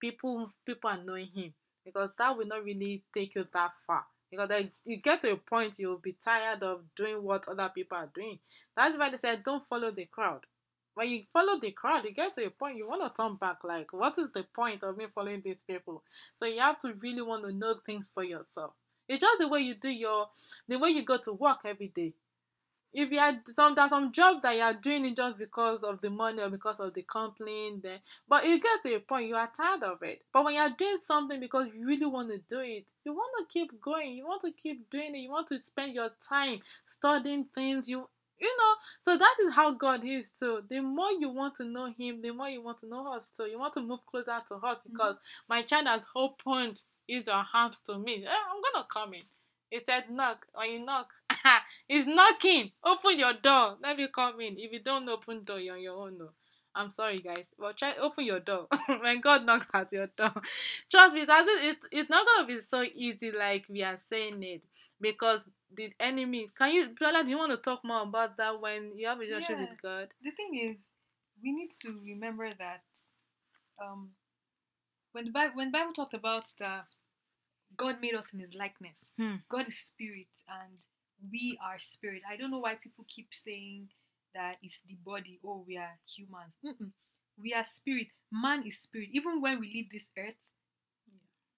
people 0.00 0.52
people 0.66 0.90
are 0.90 1.02
knowing 1.02 1.28
him 1.28 1.54
because 1.84 2.10
that 2.18 2.36
will 2.36 2.46
not 2.46 2.64
really 2.64 3.04
take 3.14 3.34
you 3.34 3.46
that 3.52 3.72
far 3.86 4.04
because 4.36 4.64
you 4.84 4.96
get 4.96 5.20
to 5.20 5.32
a 5.32 5.36
point 5.36 5.78
you'll 5.78 5.98
be 5.98 6.12
tired 6.12 6.62
of 6.62 6.82
doing 6.96 7.22
what 7.22 7.48
other 7.48 7.70
people 7.74 7.96
are 7.96 8.10
doing 8.14 8.38
that's 8.76 8.96
why 8.98 9.10
they 9.10 9.16
said 9.16 9.42
don't 9.42 9.66
follow 9.66 9.90
the 9.90 10.04
crowd 10.06 10.40
when 10.94 11.10
you 11.10 11.24
follow 11.32 11.58
the 11.58 11.72
crowd, 11.72 12.04
you 12.04 12.12
get 12.12 12.34
to 12.34 12.46
a 12.46 12.50
point 12.50 12.76
you 12.76 12.88
want 12.88 13.02
to 13.02 13.22
turn 13.22 13.34
back. 13.34 13.64
Like, 13.64 13.92
what 13.92 14.16
is 14.18 14.30
the 14.30 14.44
point 14.44 14.82
of 14.82 14.96
me 14.96 15.06
following 15.12 15.42
these 15.44 15.62
people? 15.62 16.02
So 16.36 16.46
you 16.46 16.60
have 16.60 16.78
to 16.78 16.94
really 16.94 17.22
want 17.22 17.44
to 17.44 17.52
know 17.52 17.74
things 17.84 18.10
for 18.12 18.24
yourself. 18.24 18.72
It's 19.08 19.20
just 19.20 19.38
the 19.38 19.48
way 19.48 19.60
you 19.60 19.74
do 19.74 19.90
your, 19.90 20.28
the 20.68 20.78
way 20.78 20.90
you 20.90 21.02
go 21.02 21.18
to 21.18 21.32
work 21.32 21.58
every 21.64 21.88
day. 21.88 22.14
If 22.94 23.10
you 23.10 23.18
had 23.18 23.46
some, 23.48 23.74
there's 23.74 23.90
some 23.90 24.12
job 24.12 24.40
that 24.42 24.54
you 24.54 24.62
are 24.62 24.72
doing 24.72 25.04
it 25.04 25.16
just 25.16 25.36
because 25.36 25.82
of 25.82 26.00
the 26.00 26.10
money 26.10 26.40
or 26.40 26.48
because 26.48 26.78
of 26.78 26.94
the 26.94 27.02
company, 27.02 27.72
then, 27.82 27.98
but 28.28 28.46
you 28.46 28.60
get 28.60 28.82
to 28.84 28.94
a 28.94 29.00
point 29.00 29.26
you 29.28 29.34
are 29.34 29.50
tired 29.54 29.82
of 29.82 29.98
it. 30.02 30.22
But 30.32 30.44
when 30.44 30.54
you 30.54 30.60
are 30.60 30.70
doing 30.70 30.98
something 31.02 31.40
because 31.40 31.66
you 31.74 31.84
really 31.86 32.06
want 32.06 32.30
to 32.30 32.38
do 32.38 32.60
it, 32.60 32.86
you 33.04 33.12
want 33.12 33.32
to 33.38 33.52
keep 33.52 33.80
going. 33.80 34.12
You 34.12 34.26
want 34.26 34.42
to 34.42 34.52
keep 34.52 34.88
doing 34.90 35.14
it. 35.14 35.18
You 35.18 35.30
want 35.30 35.48
to 35.48 35.58
spend 35.58 35.92
your 35.94 36.08
time 36.28 36.60
studying 36.84 37.46
things. 37.54 37.88
You 37.88 38.08
you 38.40 38.48
know 38.58 38.74
so 39.02 39.16
that 39.16 39.34
is 39.44 39.54
how 39.54 39.70
god 39.72 40.04
is 40.04 40.30
too 40.30 40.60
the 40.68 40.80
more 40.80 41.12
you 41.12 41.28
want 41.30 41.54
to 41.54 41.64
know 41.64 41.86
him 41.96 42.20
the 42.20 42.30
more 42.32 42.48
you 42.48 42.60
want 42.62 42.76
to 42.78 42.86
know 42.88 43.12
us 43.12 43.28
too 43.28 43.44
you 43.44 43.58
want 43.58 43.72
to 43.72 43.80
move 43.80 44.04
closer 44.06 44.38
to 44.46 44.56
us 44.56 44.78
because 44.90 45.16
my 45.48 45.62
child 45.62 45.86
has 45.86 46.04
opened 46.16 46.82
his 47.06 47.28
or 47.28 47.44
arms 47.54 47.80
to 47.80 47.96
me 47.98 48.24
Eh, 48.26 48.28
i'm 48.28 48.60
gonna 48.72 48.86
come 48.92 49.14
in 49.14 49.22
he 49.70 49.80
said 49.86 50.10
knock 50.10 50.46
when 50.54 50.70
you 50.70 50.84
knock 50.84 51.08
he's 51.88 52.06
knocking 52.06 52.70
open 52.84 53.18
your 53.18 53.32
door 53.34 53.76
let 53.82 53.96
me 53.96 54.08
come 54.08 54.40
in 54.40 54.58
if 54.58 54.72
you 54.72 54.80
don't 54.80 55.08
open 55.08 55.44
door 55.44 55.58
you're 55.58 55.74
on 55.76 55.82
your 55.82 55.96
own 55.96 56.18
no 56.18 56.28
I'm 56.76 56.90
sorry, 56.90 57.18
guys, 57.20 57.46
but 57.56 57.76
try 57.76 57.94
open 58.00 58.24
your 58.24 58.40
door 58.40 58.66
when 59.00 59.20
God 59.20 59.46
knocks 59.46 59.66
at 59.72 59.92
your 59.92 60.08
door. 60.08 60.32
Trust 60.90 61.14
me, 61.14 61.20
it. 61.22 61.28
it. 61.28 61.76
It's 61.92 62.10
not 62.10 62.26
gonna 62.26 62.48
be 62.48 62.58
so 62.68 62.82
easy 62.82 63.30
like 63.30 63.64
we 63.68 63.82
are 63.84 63.96
saying 64.10 64.42
it 64.42 64.62
because 65.00 65.48
the 65.72 65.92
enemy. 66.00 66.48
Can 66.58 66.72
you, 66.72 66.88
Biola? 67.00 67.22
Do 67.22 67.30
you 67.30 67.38
want 67.38 67.52
to 67.52 67.58
talk 67.58 67.84
more 67.84 68.02
about 68.02 68.36
that 68.38 68.60
when 68.60 68.90
you 68.98 69.06
have 69.06 69.18
a 69.18 69.20
relationship 69.20 69.56
Yeah. 69.58 69.70
with 69.70 69.82
God? 69.82 70.08
The 70.22 70.30
thing 70.32 70.70
is, 70.72 70.80
we 71.42 71.52
need 71.52 71.70
to 71.82 72.00
remember 72.04 72.50
that 72.58 72.82
um, 73.80 74.10
when 75.12 75.24
the 75.26 75.30
Bible 75.30 75.54
when 75.54 75.68
the 75.68 75.78
Bible 75.78 75.92
talked 75.92 76.14
about 76.14 76.46
that 76.58 76.86
God 77.76 78.00
made 78.00 78.14
us 78.14 78.32
in 78.32 78.40
His 78.40 78.54
likeness, 78.54 78.98
Hmm. 79.16 79.36
God 79.48 79.68
is 79.68 79.78
spirit 79.78 80.28
and 80.48 80.78
we 81.30 81.58
are 81.64 81.78
spirit. 81.78 82.22
I 82.30 82.36
don't 82.36 82.50
know 82.50 82.58
why 82.60 82.74
people 82.74 83.04
keep 83.08 83.28
saying 83.32 83.88
that 84.34 84.56
it's 84.62 84.80
the 84.88 84.94
body. 85.04 85.40
Oh, 85.44 85.64
we 85.66 85.76
are 85.76 85.98
humans. 86.08 86.54
Mm-mm. 86.64 86.90
We 87.40 87.52
are 87.54 87.64
spirit. 87.64 88.08
Man 88.32 88.64
is 88.66 88.78
spirit. 88.78 89.08
Even 89.12 89.40
when 89.40 89.60
we 89.60 89.66
leave 89.72 89.90
this 89.92 90.08
earth, 90.18 90.34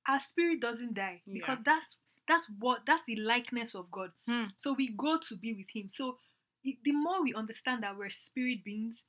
our 0.08 0.18
spirit 0.18 0.60
doesn't 0.60 0.94
die 0.94 1.22
because 1.30 1.58
Yeah. 1.58 1.62
that's 1.64 1.96
that's 2.28 2.46
what 2.58 2.80
that's 2.86 3.02
the 3.06 3.16
likeness 3.16 3.74
of 3.74 3.90
God. 3.90 4.10
Hmm. 4.28 4.44
So 4.56 4.72
we 4.72 4.88
go 4.88 5.18
to 5.18 5.36
be 5.36 5.54
with 5.54 5.66
Him. 5.74 5.90
So 5.90 6.18
the 6.64 6.92
more 6.92 7.22
we 7.22 7.32
understand 7.34 7.82
that 7.82 7.96
we're 7.96 8.10
spirit 8.10 8.64
beings, 8.64 9.04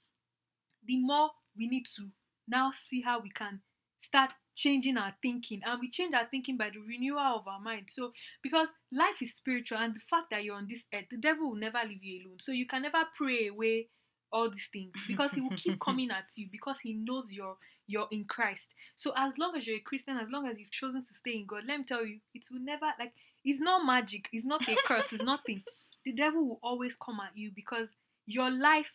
the 0.86 0.98
more 0.98 1.32
we 1.58 1.68
need 1.68 1.86
to 1.96 2.10
now 2.48 2.72
see 2.72 3.02
how 3.02 3.20
we 3.20 3.30
can 3.30 3.62
start 4.00 4.32
changing 4.58 4.98
our 4.98 5.14
thinking 5.22 5.62
and 5.64 5.80
we 5.80 5.90
change 5.90 6.14
our 6.16 6.28
thinking 6.30 6.58
by 6.58 6.70
the 6.70 6.80
renewal 6.80 7.20
of 7.40 7.48
our 7.48 7.60
mind. 7.60 7.86
So 7.90 8.12
because 8.42 8.70
life 8.92 9.22
is 9.22 9.36
spiritual 9.36 9.78
and 9.78 9.94
the 9.96 10.02
fact 10.10 10.32
that 10.32 10.44
you're 10.44 10.56
on 10.56 10.68
this 10.68 10.82
earth 10.94 11.06
the 11.12 11.18
devil 11.18 11.50
will 11.50 11.56
never 11.68 11.80
leave 11.88 12.04
you 12.04 12.26
alone. 12.26 12.38
So 12.42 12.52
you 12.52 12.66
can 12.66 12.82
never 12.82 13.04
pray 13.16 13.48
away 13.48 13.88
all 14.32 14.50
these 14.50 14.68
things 14.74 14.92
because 15.08 15.32
he 15.32 15.42
will 15.42 15.56
keep 15.56 15.80
coming 15.88 16.10
at 16.12 16.26
you 16.36 16.48
because 16.52 16.78
he 16.82 16.94
knows 16.94 17.32
you're 17.32 17.56
you're 17.90 18.08
in 18.12 18.26
christ. 18.26 18.70
So 18.98 19.14
as 19.16 19.32
long 19.38 19.56
as 19.56 19.66
you're 19.68 19.78
a 19.78 19.82
christian 19.82 20.18
as 20.18 20.28
long 20.30 20.48
as 20.48 20.58
you've 20.60 20.72
chosen 20.72 21.02
to 21.04 21.14
stay 21.14 21.36
in 21.36 21.46
god 21.46 21.64
let 21.68 21.78
me 21.78 21.86
tell 21.86 22.06
you 22.06 22.18
it 22.34 22.46
will 22.52 22.60
never 22.60 22.88
like 23.00 23.14
it's 23.46 23.62
not 23.62 23.86
magic 23.86 24.28
it's 24.34 24.46
not 24.46 24.68
a 24.68 24.76
curse 24.86 25.14
it's 25.14 25.24
nothing. 25.24 25.64
The 26.06 26.14
devil 26.14 26.48
will 26.48 26.60
always 26.64 26.96
come 26.96 27.20
at 27.20 27.38
you 27.38 27.52
because 27.54 27.90
your 28.26 28.50
life 28.50 28.92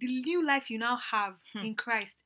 the 0.00 0.06
new 0.22 0.46
life 0.46 0.70
you 0.70 0.78
now 0.78 0.96
have 1.12 1.34
Hmm. 1.52 1.66
in 1.66 1.74
christ 1.74 2.16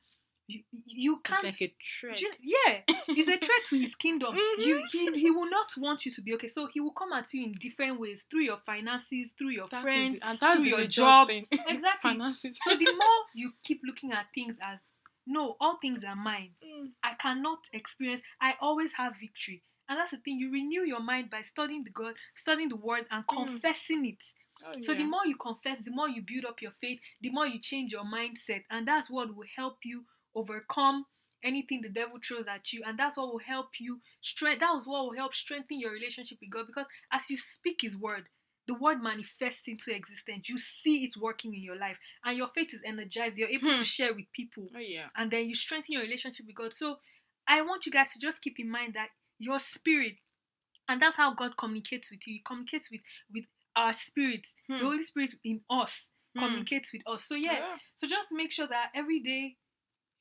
you, 0.51 0.63
you 0.87 1.21
can't 1.25 1.45
like 1.45 1.63
a 1.63 1.75
threat. 2.01 2.21
Yeah, 2.43 2.81
it's 2.89 3.29
a 3.29 3.39
threat 3.39 3.65
to 3.69 3.79
his 3.79 3.95
kingdom. 3.95 4.35
You, 4.59 4.77
Mhm. 4.77 4.91
he, 4.91 5.13
he 5.21 5.31
will 5.31 5.49
not 5.51 5.69
want 5.79 6.05
you 6.07 6.13
to 6.13 6.23
be 6.23 6.35
okay. 6.35 6.49
So 6.49 6.67
he 6.67 6.81
will 6.81 6.93
come 6.93 7.13
at 7.13 7.33
you 7.33 7.45
in 7.45 7.53
different 7.53 8.01
ways 8.01 8.27
through 8.31 8.43
your 8.43 8.59
finances, 8.59 9.33
through 9.37 9.51
your 9.51 9.69
That 9.69 9.83
friends. 9.83 10.21
the- 10.21 10.27
and 10.27 10.39
through 10.41 10.65
your 10.65 10.87
job. 10.87 11.29
Exactly. 11.53 12.11
Finances. 12.11 12.59
So 12.63 12.77
the 12.77 12.87
more 12.87 13.19
you 13.35 13.53
keep 13.63 13.81
looking 13.85 14.13
at 14.13 14.27
things 14.35 14.57
as 14.63 14.81
no, 15.27 15.57
all 15.61 15.77
things 15.77 16.03
are 16.05 16.17
mine. 16.17 16.51
Mm. 16.65 16.91
I 17.03 17.15
cannot 17.15 17.61
experience. 17.73 18.23
I 18.41 18.55
always 18.61 18.95
have 18.95 19.15
victory, 19.21 19.63
and 19.89 19.99
that's 19.99 20.11
the 20.13 20.17
thing. 20.17 20.39
You 20.41 20.51
renew 20.51 20.83
your 20.83 21.01
mind 21.01 21.31
by 21.31 21.43
studying 21.43 21.85
the 21.85 21.91
God, 21.91 22.15
studying 22.35 22.69
the 22.71 22.77
Word, 22.77 23.07
and 23.11 23.25
Mm. 23.27 23.29
confessing 23.29 24.07
it. 24.07 24.23
Oh, 24.65 24.73
So 24.83 24.95
the 24.95 25.05
more 25.05 25.25
you 25.27 25.37
confess, 25.37 25.79
the 25.85 25.91
more 25.91 26.09
you 26.09 26.23
build 26.23 26.45
up 26.47 26.61
your 26.61 26.73
faith, 26.73 27.01
the 27.21 27.31
more 27.31 27.47
you 27.47 27.59
change 27.61 27.93
your 27.93 28.05
mindset, 28.05 28.65
and 28.71 28.87
that's 28.89 29.09
what 29.09 29.35
will 29.35 29.47
help 29.57 29.79
you 29.85 30.05
overcome 30.35 31.07
anything 31.43 31.81
the 31.81 31.89
devil 31.89 32.19
throws 32.23 32.45
at 32.47 32.73
you, 32.73 32.83
and 32.87 32.99
that's 32.99 33.17
what 33.17 33.29
will 33.33 33.39
help 33.41 33.69
you 33.81 34.01
strength. 34.21 34.61
That 34.61 34.73
was 34.75 34.87
what 34.87 35.05
will 35.05 35.15
help 35.17 35.35
strengthen 35.35 35.81
your 35.81 35.93
relationship 35.93 36.39
with 36.41 36.51
God, 36.51 36.67
because 36.67 36.87
as 37.13 37.31
you 37.31 37.37
speak 37.39 37.81
His 37.83 37.97
word, 37.97 38.25
the 38.67 38.75
word 38.75 39.03
manifests 39.03 39.67
into 39.67 39.95
existence. 39.95 40.49
You 40.49 40.59
see 40.59 41.03
it 41.05 41.15
working 41.17 41.55
in 41.55 41.63
your 41.63 41.77
life, 41.77 41.97
and 42.25 42.37
your 42.37 42.49
faith 42.49 42.73
is 42.75 42.83
energized. 42.85 43.39
You're 43.39 43.49
able 43.49 43.71
Hmm. 43.71 43.79
to 43.79 43.85
share 43.85 44.13
with 44.15 44.31
people, 44.33 44.69
Oh 44.75 44.79
yeah. 44.79 45.09
and 45.17 45.31
then 45.31 45.49
you 45.49 45.55
strengthen 45.55 45.95
your 45.95 46.03
relationship 46.03 46.47
with 46.47 46.55
God. 46.57 46.75
So 46.75 46.99
I 47.49 47.63
want 47.63 47.87
you 47.87 47.93
guys 47.93 48.13
to 48.13 48.19
just 48.19 48.43
keep 48.43 48.61
in 48.61 48.71
mind 48.71 48.95
that 48.95 49.09
your 49.39 49.59
spirit, 49.59 50.17
and 50.89 51.01
that's 51.01 51.17
how 51.17 51.33
God 51.35 51.57
communicates 51.57 52.11
with 52.11 52.27
you. 52.27 52.35
He 52.35 52.43
communicates 52.45 52.91
with 52.91 53.01
with 53.33 53.45
our 53.75 53.93
spirits. 53.93 54.55
Hmm. 54.67 54.79
The 54.79 54.85
Holy 54.85 55.03
Spirit 55.03 55.35
in 55.43 55.63
us 55.71 56.13
Hmm. 56.35 56.41
communicates 56.41 56.93
with 56.93 57.03
us. 57.07 57.25
So 57.25 57.35
yeah, 57.35 57.79
so 57.97 58.07
just 58.07 58.31
make 58.31 58.53
sure 58.53 58.67
that 58.69 58.91
every 58.95 59.21
day 59.21 59.57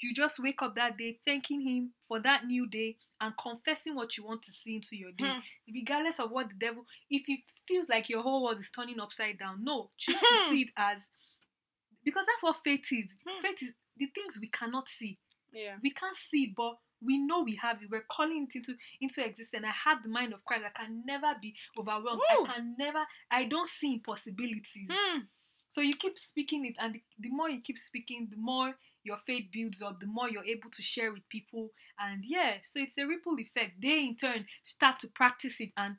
you 0.02 0.14
just 0.14 0.40
wake 0.40 0.62
up 0.62 0.76
that 0.76 0.98
day 0.98 1.20
thanking 1.26 1.62
Him 1.62 1.92
for 2.08 2.20
that 2.22 2.46
new 2.46 2.68
day 2.68 2.98
and 3.22 3.34
confessing 3.38 3.96
what 3.96 4.18
you 4.18 4.26
want 4.26 4.42
to 4.44 4.54
see 4.54 4.76
into 4.76 4.96
your 4.96 5.12
day, 5.12 5.26
Hmm. 5.30 5.40
regardless 5.74 6.20
of 6.20 6.32
what 6.32 6.50
the 6.50 6.56
devil. 6.56 6.86
If 7.10 7.24
it 7.28 7.42
feels 7.68 7.90
like 7.90 8.08
your 8.10 8.22
whole 8.22 8.44
world 8.44 8.60
is 8.60 8.72
turning 8.72 9.00
upside 9.00 9.38
down, 9.40 9.64
no, 9.64 9.92
choose 9.98 10.20
to 10.20 10.26
Hmm. 10.28 10.50
see 10.52 10.62
it 10.64 10.70
as 10.78 11.02
because 12.04 12.26
that's 12.26 12.44
what 12.44 12.58
faith 12.64 12.86
is. 12.92 13.12
Hmm. 13.28 13.42
Faith 13.42 13.62
is 13.62 13.74
the 13.98 14.08
things 14.08 14.38
we 14.40 14.48
cannot 14.48 14.88
see 14.88 15.20
Yeah. 15.52 15.78
we 15.82 15.92
can't 15.92 16.16
see 16.16 16.46
it, 16.46 16.56
but 16.56 16.78
we 17.02 17.18
know 17.18 17.42
we 17.44 17.56
have 17.56 17.82
it. 17.82 17.90
We're 17.90 18.06
calling 18.10 18.48
it 18.50 18.56
into 18.58 18.78
into 19.02 19.26
existence. 19.26 19.66
I 19.66 19.72
have 19.90 20.04
the 20.04 20.10
mind 20.10 20.34
of 20.34 20.44
Christ. 20.46 20.66
I 20.66 20.70
can 20.70 21.04
never 21.06 21.34
be 21.42 21.56
overwhelmed. 21.78 22.22
Woo! 22.30 22.44
I 22.44 22.54
can 22.54 22.76
never. 22.78 23.06
I 23.32 23.46
don't 23.46 23.68
see 23.68 23.94
impossibilities. 23.96 24.88
Hmm. 24.90 25.20
So 25.70 25.82
you 25.82 25.92
keep 25.92 26.18
speaking 26.18 26.66
it, 26.66 26.76
and 26.80 26.96
the, 26.96 27.02
the 27.20 27.30
more 27.30 27.50
you 27.50 27.62
keep 27.62 27.78
speaking, 27.78 28.28
the 28.32 28.38
more 28.38 28.76
your 29.04 29.18
faith 29.18 29.46
builds 29.52 29.82
up, 29.82 30.00
the 30.00 30.08
more 30.08 30.30
you're 30.30 30.44
able 30.46 30.70
to 30.72 30.82
share 30.82 31.12
with 31.14 31.28
people. 31.30 31.72
And 32.00 32.24
yeah, 32.28 32.56
so 32.64 32.80
it's 32.80 32.98
a 32.98 33.06
ripple 33.06 33.36
effect. 33.40 33.82
They 33.82 34.06
in 34.08 34.16
turn 34.16 34.46
start 34.64 35.00
to 35.00 35.08
practice 35.08 35.60
it 35.62 35.70
and 35.78 35.96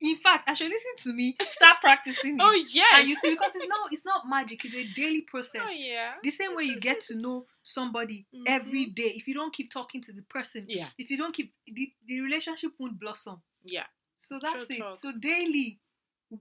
in 0.00 0.14
fact, 0.16 0.48
actually 0.48 0.68
listen 0.68 0.92
to 0.98 1.12
me, 1.12 1.36
start 1.50 1.78
practicing 1.80 2.34
it. 2.36 2.40
Oh 2.40 2.52
yes. 2.68 3.00
And 3.00 3.08
you 3.08 3.16
see, 3.16 3.30
because 3.30 3.50
it's 3.56 3.68
not 3.68 3.92
it's 3.92 4.04
not 4.04 4.28
magic, 4.28 4.64
it's 4.64 4.74
a 4.74 4.84
daily 4.94 5.22
process. 5.22 5.62
Oh 5.66 5.70
yeah. 5.70 6.12
The 6.22 6.30
same 6.30 6.54
way 6.54 6.64
you 6.64 6.78
get 6.78 7.00
to 7.08 7.16
know 7.16 7.46
somebody 7.64 8.26
every 8.46 8.86
day. 8.86 9.12
If 9.16 9.26
you 9.26 9.34
don't 9.34 9.52
keep 9.52 9.72
talking 9.72 10.00
to 10.02 10.12
the 10.12 10.22
person, 10.22 10.66
Yeah. 10.68 10.86
if 10.98 11.10
you 11.10 11.16
don't 11.16 11.34
keep 11.34 11.52
the, 11.66 11.92
the 12.06 12.20
relationship 12.20 12.72
won't 12.78 13.00
blossom. 13.00 13.42
Yeah. 13.64 13.86
So 14.18 14.38
that's 14.40 14.66
True 14.66 14.76
it. 14.76 14.78
talk. 14.80 14.98
So 14.98 15.12
daily 15.18 15.80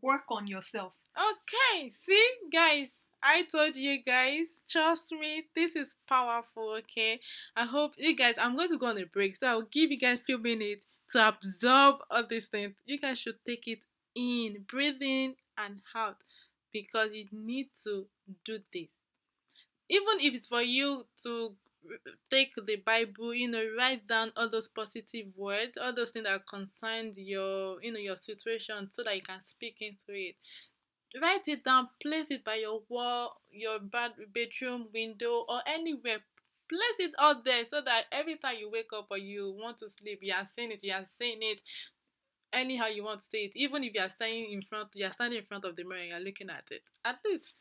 work 0.04 0.26
on 0.30 0.46
yourself. 0.46 0.94
Okay, 1.18 1.92
see, 2.06 2.30
guys, 2.54 2.90
I 3.24 3.42
told 3.42 3.76
you 3.76 4.04
guys, 4.04 4.46
trust 4.70 5.12
me, 5.12 5.46
this 5.56 5.76
is 5.76 5.96
powerful, 6.08 6.76
okay? 6.78 7.20
I 7.56 7.66
hope 7.66 7.94
you 7.98 8.16
guys, 8.16 8.36
I'm 8.38 8.56
going 8.56 8.70
to 8.70 8.78
go 8.78 8.86
on 8.86 9.00
a 9.00 9.06
break, 9.06 9.36
so 9.36 9.48
I'll 9.48 9.62
give 9.64 9.90
you 9.90 9.98
guys 9.98 10.20
a 10.20 10.24
few 10.24 10.38
minutes 10.38 10.86
to 11.14 11.28
absorb 11.28 11.96
all 12.12 12.24
these 12.30 12.46
things. 12.46 12.76
You 12.86 13.00
guys 13.00 13.18
should 13.18 13.44
take 13.48 13.68
it 13.68 13.80
in, 14.16 14.66
breathe 14.70 15.02
in 15.02 15.34
and 15.58 15.82
out, 15.96 16.18
because 16.72 17.10
you 17.14 17.26
need 17.32 17.70
to 17.84 18.06
do 18.46 18.60
this. 18.72 18.90
Even 19.90 20.20
if 20.20 20.36
it's 20.36 20.50
for 20.50 20.62
you 20.62 21.02
to 21.24 21.56
take 22.30 22.54
the 22.64 22.76
Bible, 22.76 23.34
you 23.34 23.48
know, 23.48 23.64
write 23.76 24.08
down 24.08 24.32
all 24.36 24.52
those 24.52 24.68
positive 24.68 25.28
words, 25.36 25.80
all 25.82 25.96
those 25.96 26.12
things 26.12 26.26
that 26.26 26.46
concern 26.46 27.14
your, 27.16 27.82
you 27.82 27.92
know, 27.92 28.00
your 28.00 28.18
situation, 28.18 28.90
so 28.92 29.02
that 29.02 29.16
you 29.16 29.24
can 29.24 29.42
speak 29.42 29.78
into 29.80 30.10
it 30.10 30.36
write 31.22 31.48
it 31.48 31.64
down 31.64 31.88
place 32.02 32.26
it 32.30 32.44
by 32.44 32.56
your 32.56 32.82
wall 32.90 33.42
your 33.52 33.80
bed- 33.80 34.14
bedroom 34.34 34.88
window 34.94 35.46
or 35.48 35.62
anywhere. 35.66 36.20
Place 36.70 37.00
it 37.00 37.12
out 37.18 37.46
there 37.46 37.64
so 37.66 37.80
that 37.82 38.06
every 38.12 38.36
time 38.36 38.56
you 38.60 38.70
wake 38.70 38.92
up 38.94 39.08
or 39.10 39.18
you 39.18 39.56
want 39.58 39.78
to 39.80 39.90
sleep 39.90 40.20
you 40.22 40.34
are 40.34 40.48
saying 40.56 40.72
it 40.72 40.84
you 40.84 40.94
are 40.94 41.06
saying 41.18 41.38
it 41.42 41.62
anyhow 42.52 42.88
you 42.88 43.04
want 43.04 43.22
to 43.22 43.26
say 43.32 43.46
it. 43.46 43.52
Even 43.56 43.84
if 43.84 43.94
you 43.94 44.02
are 44.02 44.10
standing 44.10 44.52
in 44.52 44.62
front 44.62 44.90
you 44.94 45.06
are 45.06 45.14
standing 45.14 45.40
in 45.40 45.46
front 45.46 45.64
of 45.66 45.76
the 45.76 45.84
mirror 45.84 46.02
and 46.02 46.10
you're 46.10 46.20
looking 46.20 46.50
at 46.50 46.66
it. 46.72 46.82
At 47.06 47.20
least 47.26 47.54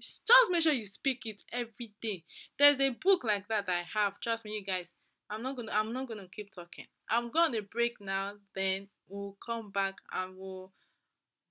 just 0.00 0.50
make 0.50 0.62
sure 0.62 0.72
you 0.72 0.86
speak 0.86 1.22
it 1.26 1.44
every 1.52 1.92
day. 2.00 2.24
There's 2.58 2.80
a 2.80 2.90
book 2.90 3.24
like 3.24 3.48
that 3.48 3.68
i 3.68 3.82
have 3.94 4.20
trust 4.20 4.44
me 4.44 4.52
you 4.52 4.64
guys 4.64 4.86
i'm 5.30 5.42
not 5.42 5.56
gonna 5.56 5.72
i'm 5.72 5.92
not 5.92 6.08
gonna 6.08 6.28
keep 6.28 6.52
talking. 6.52 6.86
I'm 7.10 7.30
to 7.32 7.62
break 7.62 8.00
now 8.00 8.34
then 8.54 8.88
we'll 9.08 9.36
come 9.44 9.70
back 9.70 9.96
and 10.12 10.36
we'll 10.36 10.72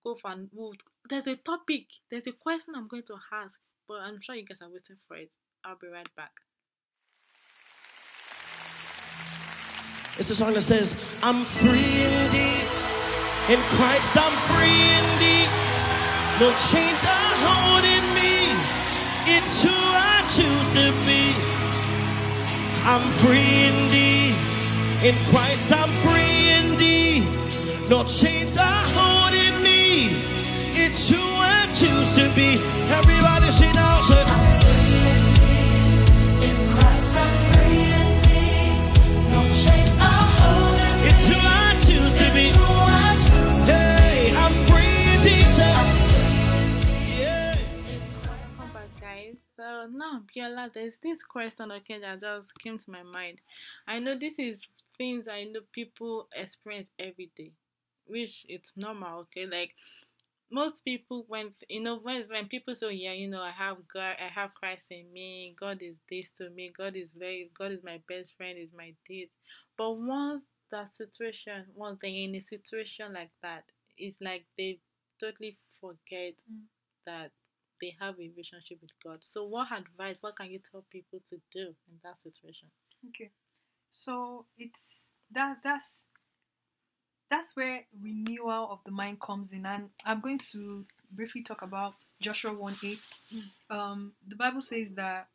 go 0.07 0.15
for 0.15 0.31
an, 0.31 0.49
we'll, 0.53 0.73
there's 1.09 1.27
a 1.27 1.35
topic 1.35 1.85
there's 2.09 2.27
a 2.27 2.31
question 2.31 2.73
i'm 2.75 2.87
going 2.87 3.03
to 3.03 3.15
ask 3.33 3.59
but 3.87 3.99
i'm 4.01 4.21
sure 4.21 4.35
you 4.35 4.45
guys 4.45 4.61
are 4.61 4.69
waiting 4.69 4.95
for 5.07 5.17
it 5.17 5.31
i'll 5.65 5.77
be 5.79 5.87
right 5.87 6.15
back 6.15 6.31
It's 10.19 10.31
a 10.31 10.35
song 10.35 10.55
that 10.55 10.61
says, 10.61 10.95
I'm 11.21 11.45
free 11.45 12.01
indeed. 12.01 12.65
In 13.53 13.61
Christ, 13.77 14.17
I'm 14.17 14.33
free 14.49 14.81
indeed. 14.97 15.49
No 16.41 16.49
chains 16.71 17.05
are 17.05 17.33
holding 17.45 18.05
me. 18.17 18.49
It's 19.29 19.61
who 19.61 19.69
I 19.69 20.25
choose 20.25 20.73
to 20.73 20.89
be. 21.05 21.37
I'm 22.89 23.05
free 23.21 23.69
indeed. 23.69 24.33
In 25.05 25.15
Christ, 25.29 25.71
I'm 25.71 25.91
free 25.93 26.49
indeed. 26.65 27.21
No 27.87 28.03
chains 28.03 28.57
are 28.57 28.85
holding. 28.97 29.26
It's 30.89 31.09
who 31.09 31.19
I 31.19 31.65
choose 31.75 32.15
to 32.15 32.33
be. 32.33 32.55
Everybody 32.95 33.51
sing 33.51 33.75
out. 33.75 34.05
Say, 34.05 34.23
It's 41.09 41.27
who 41.27 41.35
I 41.35 41.73
choose 41.73 42.17
to 42.19 42.33
be. 42.33 42.47
Hey, 43.69 44.31
I'm 44.37 44.53
free 44.53 45.15
indeed. 45.15 45.51
Say, 45.51 45.73
Yeah. 47.19 47.55
Back, 48.73 48.89
guys. 49.01 49.35
So 49.57 49.87
now, 49.91 50.21
Biola, 50.33 50.71
there's 50.73 50.99
this 50.99 51.21
question 51.21 51.69
okay 51.73 51.99
that 51.99 52.21
just 52.21 52.57
came 52.59 52.77
to 52.77 52.89
my 52.91 53.03
mind. 53.03 53.41
I 53.85 53.99
know 53.99 54.17
this 54.17 54.39
is 54.39 54.65
things 54.97 55.27
I 55.27 55.43
know 55.43 55.59
people 55.73 56.29
experience 56.33 56.91
every 56.97 57.29
day, 57.35 57.51
which 58.05 58.45
it's 58.47 58.71
normal. 58.77 59.19
Okay, 59.21 59.45
like 59.45 59.75
most 60.51 60.83
people 60.85 61.25
when 61.27 61.51
you 61.69 61.81
know 61.81 61.97
when 61.97 62.23
when 62.29 62.47
people 62.47 62.73
say 62.75 62.91
yeah 62.93 63.11
you 63.13 63.27
know 63.27 63.41
I 63.41 63.51
have 63.51 63.77
God 63.93 64.15
I 64.19 64.27
have 64.33 64.53
Christ 64.53 64.85
in 64.91 65.11
me 65.11 65.55
God 65.59 65.79
is 65.81 65.95
this 66.09 66.31
to 66.37 66.49
me 66.49 66.71
God 66.75 66.95
is 66.95 67.13
very 67.13 67.51
God 67.57 67.71
is 67.71 67.83
my 67.83 68.01
best 68.07 68.35
friend 68.37 68.57
is 68.57 68.71
my 68.75 68.93
this 69.09 69.29
but 69.77 69.93
once 69.93 70.43
that 70.71 70.95
situation 70.95 71.65
once 71.75 71.99
they're 72.01 72.11
in 72.11 72.35
a 72.35 72.39
situation 72.41 73.13
like 73.13 73.31
that 73.43 73.63
it's 73.97 74.17
like 74.21 74.45
they 74.57 74.79
totally 75.19 75.57
forget 75.81 76.35
Mm. 76.51 76.63
that 77.05 77.31
they 77.81 77.93
have 77.99 78.15
a 78.15 78.29
relationship 78.29 78.79
with 78.81 78.91
God 79.03 79.19
so 79.21 79.45
what 79.45 79.67
advice 79.71 80.17
what 80.21 80.35
can 80.35 80.49
you 80.51 80.59
tell 80.71 80.85
people 80.91 81.19
to 81.29 81.37
do 81.51 81.67
in 81.89 81.99
that 82.03 82.17
situation 82.17 82.69
Okay. 83.09 83.31
So 83.91 84.45
it's 84.57 85.11
that 85.31 85.57
that's 85.63 86.06
that's 87.29 87.55
where 87.55 87.81
renewal 88.01 88.69
of 88.71 88.79
the 88.85 88.91
mind 88.91 89.19
comes 89.19 89.53
in. 89.53 89.65
And 89.65 89.89
I'm 90.05 90.21
going 90.21 90.39
to 90.51 90.85
briefly 91.11 91.41
talk 91.41 91.61
about 91.61 91.95
Joshua 92.21 92.53
1 92.53 92.75
8. 92.83 92.99
Um, 93.69 94.13
the 94.27 94.35
Bible 94.35 94.61
says 94.61 94.93
that 94.93 95.27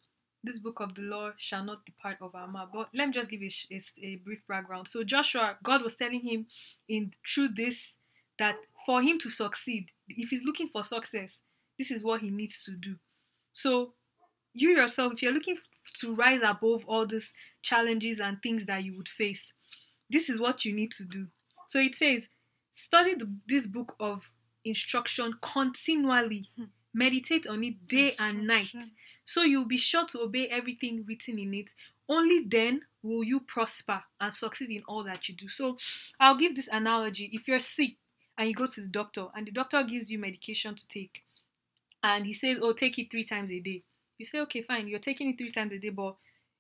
this 0.45 0.59
book 0.59 0.81
of 0.81 0.95
the 0.95 1.03
law 1.03 1.31
shall 1.39 1.65
not 1.65 1.85
depart 1.87 2.19
of 2.21 2.35
our 2.35 2.49
mouth. 2.49 2.71
But 2.73 2.89
let 2.95 3.09
me 3.09 3.13
just 3.13 3.31
give 3.31 3.43
you 3.43 3.51
a, 3.71 3.75
a 3.75 4.07
a 4.07 4.17
brief 4.17 4.47
background. 4.49 4.89
So 4.89 5.05
Joshua, 5.05 5.57
God 5.63 5.83
was 5.83 5.97
telling 5.97 6.21
him 6.21 6.47
in 6.89 7.13
through 7.27 7.49
this 7.49 7.97
that 8.39 8.57
for 8.85 9.03
him 9.03 9.19
to 9.21 9.29
succeed, 9.29 9.91
if 10.09 10.31
he's 10.31 10.45
looking 10.45 10.69
for 10.69 10.83
success, 10.83 11.41
this 11.79 11.91
is 11.91 12.03
what 12.03 12.21
he 12.21 12.31
needs 12.31 12.63
to 12.65 12.73
do. 12.73 12.97
So 13.53 13.93
you 14.53 14.71
yourself, 14.71 15.15
if 15.15 15.23
you're 15.23 15.33
looking 15.33 15.59
to 16.01 16.15
rise 16.15 16.41
above 16.45 16.85
all 16.87 17.07
these 17.07 17.33
challenges 17.63 18.21
and 18.21 18.43
things 18.43 18.67
that 18.67 18.85
you 18.85 18.97
would 18.97 19.09
face, 19.09 19.53
this 20.11 20.29
is 20.29 20.41
what 20.41 20.65
you 20.65 20.75
need 20.75 20.91
to 20.93 21.05
do. 21.05 21.29
So 21.73 21.81
it 21.81 21.95
says, 21.95 22.29
study 22.71 23.15
the, 23.15 23.33
this 23.49 23.67
book 23.67 23.97
of 23.99 24.31
instruction 24.63 25.33
continually, 25.41 26.51
hmm. 26.55 26.65
meditate 26.93 27.47
on 27.47 27.65
it 27.65 27.89
day 27.89 28.13
and 28.21 28.47
night, 28.47 28.77
so 29.25 29.41
you'll 29.41 29.65
be 29.65 29.79
sure 29.79 30.07
to 30.09 30.21
obey 30.21 30.49
everything 30.49 31.07
written 31.09 31.39
in 31.39 31.55
it. 31.55 31.71
Only 32.11 32.45
then 32.47 32.83
will 33.03 33.25
you 33.25 33.41
prosper 33.41 34.03
and 34.21 34.35
succeed 34.35 34.69
in 34.69 34.83
all 34.87 35.03
that 35.05 35.31
you 35.31 35.35
do. 35.35 35.49
So 35.49 35.79
I'll 36.21 36.37
give 36.37 36.55
this 36.57 36.69
analogy. 36.71 37.31
If 37.33 37.49
you're 37.49 37.59
sick 37.59 37.93
and 38.37 38.51
you 38.51 38.55
go 38.55 38.67
to 38.67 38.81
the 38.83 38.89
doctor 38.89 39.29
and 39.35 39.47
the 39.47 39.53
doctor 39.53 39.83
gives 39.83 40.11
you 40.11 40.19
medication 40.19 40.75
to 40.75 40.87
take, 40.87 41.23
and 42.03 42.27
he 42.27 42.35
says, 42.35 42.59
"Oh, 42.61 42.75
take 42.75 42.99
it 42.99 43.11
three 43.11 43.25
times 43.25 43.51
a 43.51 43.61
day," 43.61 43.83
you 44.19 44.27
say, 44.27 44.41
"Okay, 44.41 44.61
fine. 44.61 44.89
You're 44.89 44.99
taking 44.99 45.31
it 45.31 45.39
three 45.39 45.53
times 45.53 45.73
a 45.73 45.79
day, 45.79 45.89
but 45.89 46.17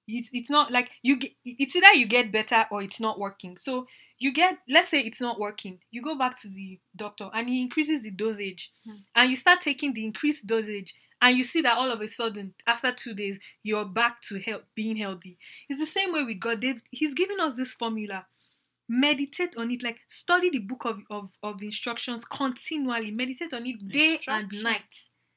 it's 0.08 0.30
it's 0.32 0.50
not 0.50 0.70
like 0.70 0.90
you 1.02 1.18
get 1.18 1.32
it's 1.44 1.76
either 1.76 1.92
you 1.92 2.06
get 2.06 2.32
better 2.32 2.66
or 2.70 2.82
it's 2.82 3.00
not 3.00 3.18
working 3.18 3.56
so 3.56 3.86
you 4.22 4.32
get 4.32 4.58
let's 4.68 4.88
say 4.88 5.00
it's 5.00 5.20
not 5.20 5.38
working 5.40 5.78
you 5.90 6.00
go 6.02 6.14
back 6.16 6.34
to 6.40 6.48
the 6.48 6.78
doctor 6.94 7.28
and 7.34 7.48
he 7.48 7.60
increases 7.60 8.02
the 8.02 8.10
dosage 8.10 8.72
Hmm. 8.84 8.96
and 9.16 9.30
you 9.30 9.36
start 9.36 9.60
taking 9.60 9.92
the 9.94 10.04
increased 10.04 10.46
dosage 10.46 10.94
and 11.20 11.36
you 11.38 11.44
see 11.44 11.60
that 11.62 11.76
all 11.76 11.90
of 11.90 12.00
a 12.00 12.08
sudden 12.08 12.54
after 12.66 12.92
two 12.92 13.14
days 13.14 13.38
you're 13.62 13.84
back 13.84 14.20
to 14.22 14.40
health 14.40 14.62
being 14.74 14.96
healthy. 14.96 15.38
It's 15.68 15.78
the 15.78 15.86
same 15.86 16.12
way 16.12 16.24
with 16.24 16.40
god. 16.40 16.60
They've, 16.60 16.82
he's 16.90 17.14
giving 17.14 17.38
us 17.38 17.54
this 17.54 17.72
formula. 17.72 18.26
Meditate 18.88 19.56
on 19.56 19.70
it. 19.70 19.82
Like 19.84 19.98
study 20.08 20.50
the 20.50 20.58
book 20.58 20.84
of, 20.84 21.00
of, 21.10 21.30
of 21.42 21.62
instructions 21.62 22.24
continually. 22.24 23.10
Meditate 23.12 23.54
on 23.54 23.64
it 23.66 23.88
day 23.88 24.18
and 24.26 24.50
night. 24.62 24.82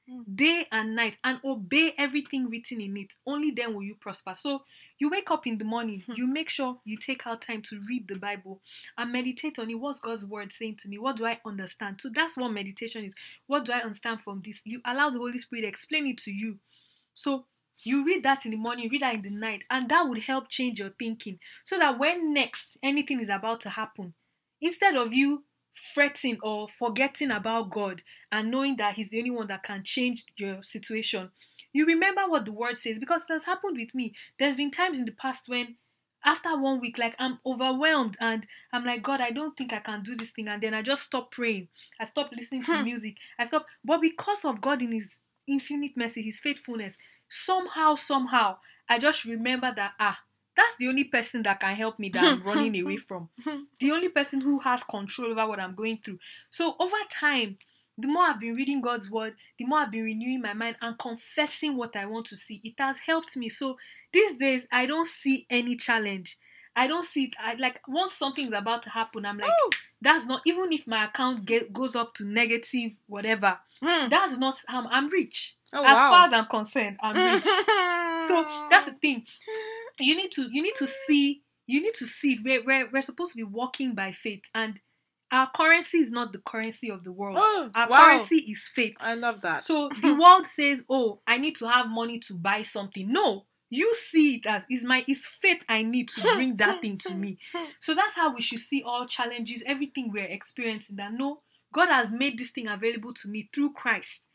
Hmm. 0.10 0.22
day 0.34 0.66
and 0.72 0.96
night 0.96 1.18
and 1.24 1.40
obey 1.44 1.94
everything 1.98 2.50
written 2.50 2.82
in 2.82 2.98
it. 2.98 3.14
Only 3.26 3.52
then 3.52 3.74
will 3.74 3.84
you 3.84 3.96
prosper. 3.96 4.34
So 4.34 4.64
you 4.98 5.10
wake 5.10 5.30
up 5.32 5.46
in 5.46 5.58
the 5.58 5.66
morning 5.66 6.02
Hmm. 6.06 6.14
you 6.16 6.28
make 6.28 6.50
sure 6.50 6.80
you 6.86 6.98
take 6.98 7.26
out 7.28 7.42
time 7.42 7.62
to 7.64 7.80
read 7.90 8.08
the 8.08 8.16
bible 8.16 8.62
and 8.98 9.12
meditate 9.12 9.60
on 9.60 9.70
it. 9.70 9.76
What's 9.76 10.00
god's 10.00 10.26
word 10.26 10.54
saying 10.54 10.78
to 10.78 10.90
me? 10.90 10.98
What 10.98 11.18
do 11.18 11.26
i 11.26 11.40
understand? 11.46 12.02
So 12.02 12.10
that's 12.10 12.38
what 12.38 12.50
meditation 12.52 13.04
is. 13.06 13.14
What 13.48 13.66
do 13.66 13.74
i 13.74 13.80
understand 13.80 14.22
from 14.22 14.42
this? 14.44 14.62
You 14.64 14.82
allow 14.86 15.10
the 15.10 15.20
holy 15.20 15.38
spirit 15.38 15.66
explain 15.66 16.08
it 16.08 16.18
to 16.20 16.32
you. 16.32 16.60
So 17.14 17.46
you 17.84 18.06
read 18.06 18.24
that 18.24 18.46
in 18.46 18.52
the 18.52 18.58
morning 18.58 18.90
read 18.90 19.02
that 19.02 19.16
in 19.16 19.22
the 19.22 19.30
night 19.30 19.64
and 19.70 19.90
that 19.90 20.08
would 20.08 20.20
help 20.20 20.48
change 20.48 20.80
your 20.80 20.92
thinking. 20.98 21.40
So 21.64 21.78
that 21.78 22.00
when 22.00 22.34
next 22.34 22.78
anything 22.82 23.20
is 23.20 23.30
about 23.30 23.62
to 23.62 23.70
happen 23.72 24.14
instead 24.62 24.96
of 24.96 25.14
you 25.14 25.44
fretting 25.94 26.38
or 26.42 26.68
forgetting 26.70 27.32
about 27.32 27.70
god 27.70 28.02
and 28.32 28.50
knowing 28.50 28.78
that 28.78 28.96
he's 28.96 29.10
the 29.10 29.18
only 29.20 29.30
one 29.30 29.48
that 29.48 29.62
can 29.62 29.84
change 29.84 30.26
your 30.38 30.64
situation 30.64 31.30
you 31.76 31.86
remember 31.86 32.22
what 32.28 32.46
the 32.46 32.52
word 32.52 32.78
says 32.78 33.00
because 33.00 33.24
it 33.24 33.34
has 33.34 33.46
happened 33.46 33.78
with 33.78 33.94
me 33.94 34.14
there's 34.40 34.56
been 34.56 34.72
times 34.72 34.98
in 35.00 35.06
the 35.06 35.12
past 35.12 35.48
when 35.50 35.76
after 36.24 36.58
one 36.58 36.80
week 36.80 36.98
like 36.98 37.16
i'm 37.20 37.38
overwhelmed 37.46 38.16
and 38.20 38.46
i'm 38.74 38.86
like 38.86 39.04
god 39.04 39.22
i 39.22 39.30
don't 39.32 39.56
think 39.58 39.72
i 39.74 39.80
can 39.80 40.02
do 40.02 40.16
this 40.16 40.32
thing 40.32 40.48
and 40.48 40.62
then 40.64 40.74
i 40.74 40.82
just 40.82 41.04
stop 41.04 41.32
praying 41.32 41.68
i 42.00 42.04
stop 42.04 42.32
listening 42.32 42.64
to 42.64 42.72
Hmm. 42.78 42.84
music 42.84 43.16
i 43.38 43.44
stop 43.44 43.66
but 43.84 44.02
because 44.02 44.44
of 44.46 44.62
god 44.62 44.82
in 44.82 44.92
his 44.92 45.20
infinite 45.48 45.96
mercy, 45.96 46.24
His 46.24 46.40
faithfulness, 46.40 46.98
somehow, 47.30 47.94
somehow, 47.94 48.58
I 48.90 48.98
just 48.98 49.26
remember 49.26 49.72
that 49.76 49.92
ah, 50.00 50.20
that's 50.58 50.76
the 50.78 50.88
only 50.88 51.04
person 51.04 51.44
that 51.44 51.60
can 51.60 51.76
help 51.76 52.00
me 52.00 52.10
that 52.10 52.24
I'm 52.24 52.42
running 52.48 52.82
away 52.82 52.98
from. 52.98 53.30
The 53.80 53.92
only 53.92 54.10
person 54.10 54.42
who 54.42 54.58
has 54.62 54.84
control 54.84 55.30
over 55.32 55.48
what 55.48 55.60
I'm 55.60 55.76
going 55.76 56.00
through. 56.04 56.18
So 56.50 56.76
over 56.80 56.96
time, 57.12 57.58
the 57.98 58.08
more 58.08 58.24
I've 58.24 58.40
been 58.40 58.56
reading 58.56 58.82
God's 58.82 59.10
word, 59.10 59.36
the 59.58 59.66
more 59.66 59.80
I've 59.80 59.92
been 59.92 60.04
renewing 60.04 60.42
my 60.42 60.54
mind 60.54 60.76
and 60.82 60.98
confessing 60.98 61.78
what 61.78 61.96
I 61.96 62.06
want 62.06 62.26
to 62.28 62.36
see. 62.36 62.62
It 62.64 62.74
has 62.78 63.00
helped 63.00 63.38
me. 63.38 63.50
So 63.50 63.78
these 64.12 64.36
days, 64.36 64.68
I 64.72 64.86
don't 64.86 65.08
see 65.08 65.46
any 65.50 65.76
challenge. 65.76 66.38
I 66.76 66.88
don't 66.88 67.06
see 67.06 67.26
it. 67.26 67.36
I, 67.40 67.54
like 67.56 67.80
once 67.88 68.14
something's 68.14 68.52
about 68.52 68.84
to 68.84 68.90
happen, 68.90 69.26
I'm 69.26 69.38
like, 69.38 69.50
Ooh. 69.50 69.70
that's 70.02 70.26
not 70.26 70.42
even 70.46 70.74
if 70.74 70.86
my 70.86 71.06
account 71.06 71.46
get, 71.46 71.72
goes 71.72 71.96
up 71.96 72.14
to 72.16 72.26
negative 72.26 72.92
whatever. 73.08 73.58
Hmm. 73.82 74.10
That's 74.10 74.38
not. 74.38 74.58
I'm, 74.68 74.88
I'm 74.88 75.10
rich. 75.10 75.56
Oh, 75.74 75.86
as 75.86 75.96
wow. 75.96 76.10
far 76.10 76.28
as 76.28 76.34
I'm 76.34 76.48
concerned, 76.48 76.98
I'm 77.02 77.16
rich. 77.16 77.44
so 78.28 78.68
that's 78.70 78.88
the 78.88 78.96
thing. 79.02 79.24
You 80.00 80.18
need 80.18 80.32
to 80.34 80.50
you 80.52 80.62
need 80.62 80.76
to 80.76 80.88
see 80.88 81.44
you 81.66 81.82
need 81.82 81.94
to 81.96 82.06
see 82.06 82.40
we're, 82.44 82.64
we're, 82.64 82.90
we're 82.92 83.02
supposed 83.02 83.32
to 83.32 83.38
be 83.38 83.44
walking 83.44 83.96
by 83.96 84.12
faith 84.12 84.44
and 84.54 84.80
our 85.32 85.50
currency 85.56 85.98
is 86.00 86.12
not 86.12 86.32
the 86.32 86.40
currency 86.40 86.90
of 86.90 87.04
the 87.04 87.12
world. 87.12 87.38
Oh, 87.40 87.70
our 87.74 87.90
wow. 87.90 87.98
currency 87.98 88.38
is 88.38 88.70
faith. 88.74 88.96
I 89.00 89.16
love 89.16 89.42
that. 89.42 89.64
So 89.64 89.90
the 90.02 90.16
world 90.16 90.46
says, 90.46 90.86
"Oh, 90.90 91.22
I 91.26 91.38
need 91.38 91.56
to 91.58 91.68
have 91.68 91.88
money 91.88 92.20
to 92.20 92.34
buy 92.36 92.62
something." 92.62 93.12
No, 93.12 93.46
you 93.70 93.94
see 93.96 94.36
it 94.36 94.46
as 94.46 94.64
is 94.70 94.84
my 94.84 95.04
is 95.08 95.26
faith 95.26 95.64
I 95.68 95.84
need 95.84 96.10
to 96.10 96.22
bring 96.36 96.56
that 96.58 96.82
thing 96.82 96.98
to 97.00 97.16
me. 97.16 97.38
So 97.80 97.96
that's 97.96 98.16
how 98.16 98.34
we 98.34 98.42
should 98.42 98.60
see 98.60 98.84
all 98.84 99.08
challenges, 99.08 99.64
everything 99.66 100.12
we're 100.12 100.26
experiencing. 100.26 100.98
That 100.98 101.14
no, 101.14 101.42
God 101.74 101.90
has 101.90 102.12
made 102.12 102.38
this 102.38 102.52
thing 102.52 102.68
available 102.68 103.14
to 103.16 103.28
me 103.28 103.50
through 103.54 103.74
Christ. 103.74 104.28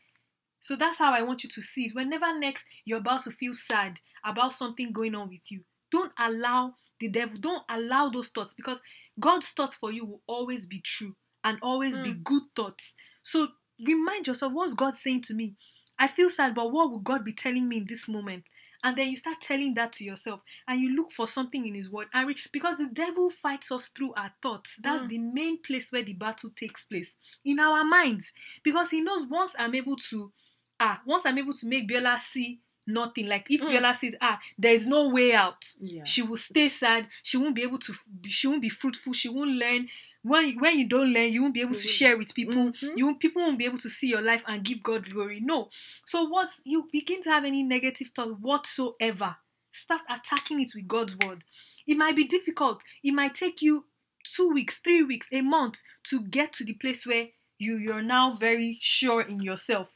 So 0.59 0.75
that's 0.75 0.99
how 0.99 1.11
I 1.13 1.23
want 1.23 1.43
you 1.43 1.49
to 1.49 1.61
see 1.61 1.85
it. 1.85 1.95
Whenever 1.95 2.37
next 2.37 2.65
you're 2.85 2.99
about 2.99 3.23
to 3.23 3.31
feel 3.31 3.53
sad 3.53 3.99
about 4.23 4.53
something 4.53 4.91
going 4.91 5.15
on 5.15 5.29
with 5.29 5.49
you, 5.49 5.61
don't 5.91 6.11
allow 6.19 6.75
the 7.01 7.09
devil, 7.09 7.37
don't 7.37 7.63
allow 7.69 8.07
those 8.09 8.29
thoughts 8.29 8.53
because 8.53 8.81
God's 9.19 9.49
thoughts 9.49 9.75
for 9.75 9.91
you 9.91 10.05
will 10.05 10.21
always 10.27 10.65
be 10.65 10.79
true 10.79 11.15
and 11.43 11.57
always 11.61 11.97
be 11.97 12.13
good 12.13 12.43
thoughts. 12.55 12.95
So 13.23 13.49
remind 13.85 14.27
yourself 14.27 14.53
what's 14.53 14.73
God 14.73 14.95
saying 14.95 15.21
to 15.23 15.33
me? 15.33 15.55
I 15.99 16.07
feel 16.07 16.29
sad, 16.29 16.55
but 16.55 16.71
what 16.71 16.91
would 16.91 17.03
God 17.03 17.25
be 17.25 17.33
telling 17.33 17.67
me 17.67 17.77
in 17.77 17.85
this 17.87 18.07
moment? 18.07 18.43
And 18.83 18.97
then 18.97 19.09
you 19.09 19.17
start 19.17 19.37
telling 19.41 19.75
that 19.75 19.91
to 19.93 20.03
yourself 20.03 20.41
and 20.67 20.81
you 20.81 20.95
look 20.95 21.11
for 21.11 21.27
something 21.27 21.67
in 21.67 21.75
His 21.75 21.91
Word. 21.91 22.07
And 22.13 22.27
re- 22.27 22.35
because 22.51 22.77
the 22.77 22.89
devil 22.91 23.29
fights 23.29 23.71
us 23.71 23.89
through 23.89 24.13
our 24.15 24.31
thoughts, 24.41 24.77
that's 24.81 25.03
Mm. 25.03 25.09
the 25.09 25.17
main 25.19 25.61
place 25.61 25.91
where 25.91 26.01
the 26.03 26.13
battle 26.13 26.49
takes 26.55 26.85
place 26.85 27.11
in 27.45 27.59
our 27.59 27.83
minds. 27.83 28.31
Because 28.63 28.89
he 28.89 29.01
knows 29.01 29.25
once 29.27 29.53
I'm 29.59 29.75
able 29.75 29.97
to, 30.09 30.31
ah, 30.79 31.01
once 31.05 31.25
I'm 31.27 31.37
able 31.37 31.53
to 31.53 31.67
make 31.67 31.87
Biola 31.87 32.17
see 32.19 32.61
nothing, 32.93 33.27
like 33.27 33.47
if 33.49 33.61
Mm. 33.61 33.69
Biola 33.71 33.95
says, 33.95 34.15
ah, 34.21 34.39
there 34.57 34.73
is 34.73 34.85
no 34.87 35.09
way 35.09 35.33
out, 35.33 35.65
yeah. 35.79 36.03
she 36.03 36.21
will 36.21 36.37
stay 36.37 36.69
sad. 36.69 37.07
She 37.23 37.37
won't 37.37 37.55
be 37.55 37.63
able 37.63 37.79
to 37.79 37.93
she 38.27 38.47
won't 38.47 38.61
be 38.61 38.69
fruitful. 38.69 39.13
She 39.13 39.29
won't 39.29 39.51
learn. 39.51 39.87
When 40.23 40.49
you, 40.49 40.59
when 40.59 40.77
you 40.77 40.87
don't 40.87 41.11
learn 41.11 41.33
you 41.33 41.41
won't 41.41 41.53
be 41.55 41.61
able 41.61 41.73
to 41.75 41.87
share 41.87 42.15
with 42.17 42.35
people. 42.35 42.53
Mhm. 42.73 42.93
you 42.95 43.15
people 43.15 43.41
won't 43.41 43.57
be 43.57 43.65
able 43.65 43.79
to 43.79 43.89
see 43.89 44.07
your 44.07 44.21
life 44.21 44.43
and 44.47 44.63
give 44.63 44.83
god 44.83 45.09
glory. 45.09 45.39
No. 45.39 45.69
So 46.05 46.23
once 46.25 46.61
you 46.63 46.87
begin 46.91 47.21
to 47.23 47.29
have 47.29 47.43
any 47.43 47.63
negative 47.63 48.09
thought 48.15 48.39
whatsoever 48.39 49.37
start 49.73 50.01
attacking 50.09 50.59
it 50.61 50.71
with 50.75 50.87
god's 50.87 51.15
word. 51.17 51.43
It 51.87 51.97
might 51.97 52.15
be 52.15 52.25
difficult. 52.25 52.83
It 53.03 53.13
might 53.13 53.33
take 53.33 53.61
you 53.61 53.85
two 54.23 54.49
weeks 54.49 54.77
three 54.79 55.01
weeks 55.01 55.27
a 55.31 55.41
month 55.41 55.81
to 56.03 56.21
get 56.21 56.53
to 56.53 56.63
the 56.63 56.73
place 56.73 57.07
where 57.07 57.29
you 57.57 57.77
you're 57.77 58.03
now 58.03 58.31
very 58.33 58.77
sure 58.81 59.21
in 59.21 59.41
yourself. 59.41 59.89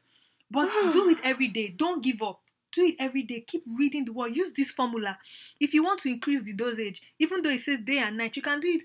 But 0.49 0.69
do 0.91 1.10
it 1.13 1.19
every 1.23 1.47
day. 1.49 1.67
Don't 1.67 2.03
give 2.03 2.21
up 2.23 2.39
do 2.75 2.85
it 2.88 2.95
every 2.99 3.23
day 3.23 3.41
keep 3.41 3.63
reading 3.77 4.05
the 4.05 4.13
word 4.13 4.35
use 4.35 4.53
this 4.53 4.71
formula 4.71 5.17
if 5.59 5.73
you 5.73 5.83
want 5.83 5.99
to 5.99 6.09
increase 6.09 6.43
the 6.43 6.53
dosage 6.53 7.01
even 7.19 7.41
though 7.41 7.49
it 7.49 7.59
says 7.61 7.79
day 7.85 7.97
and 7.99 8.17
night 8.17 8.35
you 8.35 8.41
can 8.41 8.59
do 8.59 8.67
it 8.67 8.83